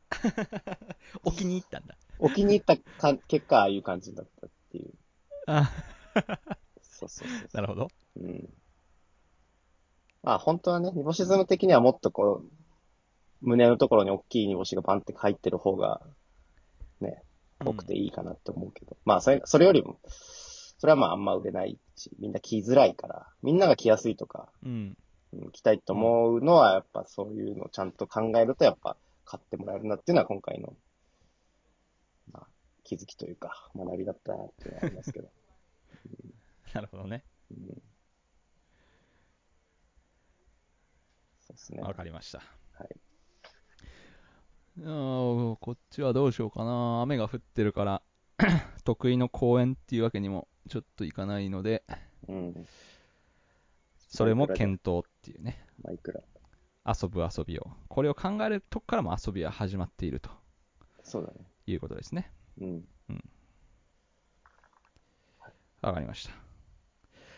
[1.23, 1.97] 置きに行ったんだ。
[2.19, 4.93] 置きに行ったか結果、ああいう感じだったっていう。
[5.47, 5.71] あ
[6.81, 7.89] そうそうそうなるほど。
[8.15, 8.49] うん。
[10.23, 12.51] まあ本当はね、煮干しズム的にはもっとこう、
[13.41, 16.01] 胸のところに大きい煮干しがバンって入ってる方が、
[16.99, 17.23] ね、
[17.63, 18.97] 多くていいかなって思うけど。
[19.05, 19.99] まあそれ、それよりも、
[20.77, 24.97] それはまああんま売れないし、みんな着づらいから、みんなが着やすいとか、うん。
[25.33, 30.73] うん着たいと思うのはやっぱそういうのをちゃんと考えるとやっぱ買ってもらえるなっていうのは今回の、
[32.31, 32.47] まあ
[32.85, 35.29] 気づきというか学びだったなっていうのはありますけど。
[36.73, 37.23] なるほどね。
[37.51, 37.81] うん
[41.41, 41.81] そうですね。
[41.81, 42.39] わかりました。
[42.73, 42.95] はい。
[44.79, 47.01] あーこっちはどうしようかな。
[47.01, 48.01] 雨が降ってるから、
[48.83, 51.83] 得意の公園っていうわけにもちょっといかないので、
[52.27, 52.67] うん。
[54.09, 55.65] それも検討っていうね。
[55.83, 56.21] まあ、いくら。
[56.85, 57.67] 遊ぶ遊びを。
[57.89, 60.29] これを考えるとこからも遊びは始まっていると
[61.03, 61.45] そうだね。
[61.65, 62.31] いうことですね。
[62.61, 62.85] うん。
[65.81, 66.33] わかりました。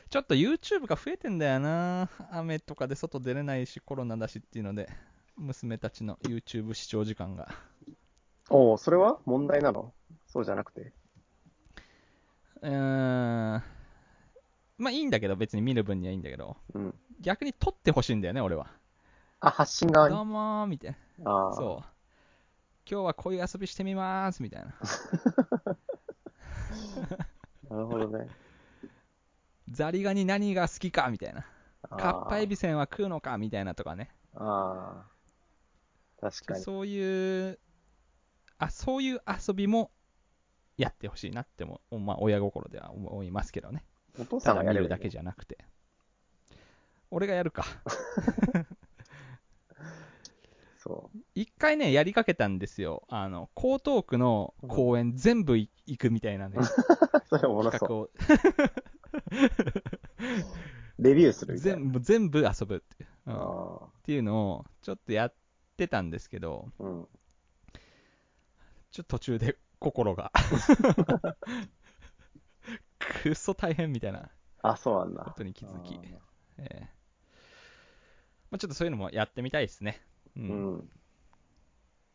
[0.10, 2.10] ちょっと YouTube が増えてんだよな。
[2.32, 4.90] 雨とかで外出れないし、コロナだしっていうので、
[5.36, 7.50] 娘たちの YouTube 視聴時間が。
[8.50, 9.20] おおそれは？
[9.26, 9.94] 問題なの？
[10.28, 10.94] そうじゃなくて。
[12.62, 13.64] うーん。
[14.78, 16.95] まあいいんだけど、別に見る分にはいいんだけど、うん。
[17.20, 18.68] 逆に撮ってほしいんだよね、俺は。
[19.41, 20.16] あ、発信側に？
[20.16, 21.32] どうもー、みたいな。
[21.32, 21.53] ああ。
[21.53, 21.86] そう。
[22.89, 24.74] 今日はこういう遊びしてみまーす、みたいな。
[27.70, 28.28] なるほどね。
[29.70, 31.45] ザリガニ何が好きか、みたいな。
[31.84, 34.10] あカッパエビせんは食うのか、みたいなとかね。
[34.34, 35.12] ああ。
[36.22, 36.64] 確かに。
[36.64, 37.60] そういう、
[38.57, 39.91] あ、そういう遊びも
[40.80, 43.84] やってほしいなっても、まあ、親心では思いますけどね。
[44.18, 45.58] お父さんがやればいいねだけじゃなくて。
[47.12, 47.66] 俺がやるか。
[50.78, 53.04] そ一回ね、やりかけたんですよ。
[53.10, 56.64] あの、江東区の公園全部い行くみたいなね、う。
[57.28, 58.12] それおもろそう。
[60.98, 61.78] レビューするみたいな。
[61.78, 65.34] 全部、全部遊ぶっていう,、うん、っあていうのを、ちょっとやっ
[65.76, 66.84] てたんですけど、あ。
[66.84, 67.08] うん。
[68.92, 70.32] ちょっと途中で心が、
[73.00, 74.30] くっそ大変みたいな
[74.62, 75.24] あ、そうなんだ。
[75.24, 76.00] ことに気づき
[76.58, 77.00] ええ
[78.52, 80.02] まあ、ちょっとそういうのもやってみたいですね。
[80.36, 80.40] う。
[80.40, 80.90] うんん。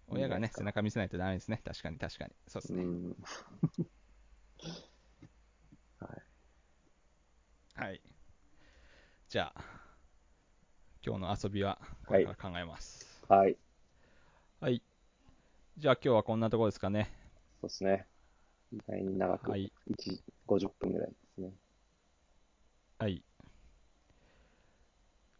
[0.08, 1.62] 親がね、いいですか背中見せないとダメですね。
[1.64, 2.32] 確かに、確かに。
[2.48, 2.82] そうですね。
[2.82, 3.16] うん。
[7.76, 8.00] はい。
[9.28, 9.64] じゃあ、
[11.04, 13.24] 今日の遊びはこれから考えます。
[13.28, 13.56] はい。
[14.60, 14.80] はい。
[15.76, 17.10] じゃあ今日はこんなところですかね。
[17.64, 18.06] そうですね。
[18.72, 19.72] 意外に長く、はい。
[19.90, 21.50] 1、50分ぐらいですね。
[22.98, 23.22] はい。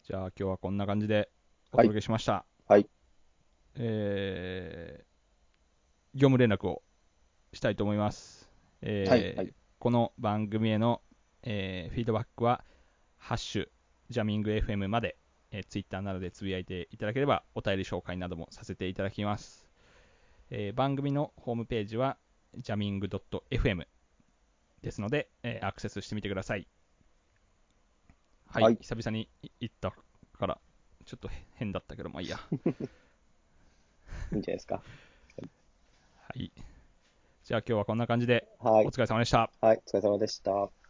[0.05, 1.31] じゃあ今日はこんな感じで
[1.72, 2.47] お届けしました。
[2.66, 2.89] はい。
[3.75, 6.83] えー、業務連絡を
[7.53, 8.49] したいと思います。
[8.81, 11.03] えーはいはいこの番組への、
[11.43, 12.64] えーフィードバックは、
[13.18, 13.68] ハッシュ、
[14.09, 15.18] ジャミング FM まで、
[15.51, 19.63] えー、ツイッターなどでつぶやいていただければ、お便り紹介などもさせていただきます。
[20.51, 22.16] えー番組のホームページは
[22.59, 23.86] jamming.fm
[24.82, 26.66] ですので、えーアクセスしてみてください。
[28.47, 29.28] はい、はい久々に
[29.61, 29.92] 行った
[30.38, 30.61] から、
[31.05, 32.38] ちょっと変だったけど、まあいいや。
[34.32, 34.76] いいんじゃないですか。
[34.76, 34.82] は
[36.34, 36.53] い。
[37.45, 38.90] じゃあ今日はこんな感じで、はいお。
[38.90, 39.51] 疲れ様でした。
[39.61, 40.84] はい、お疲れ様でした。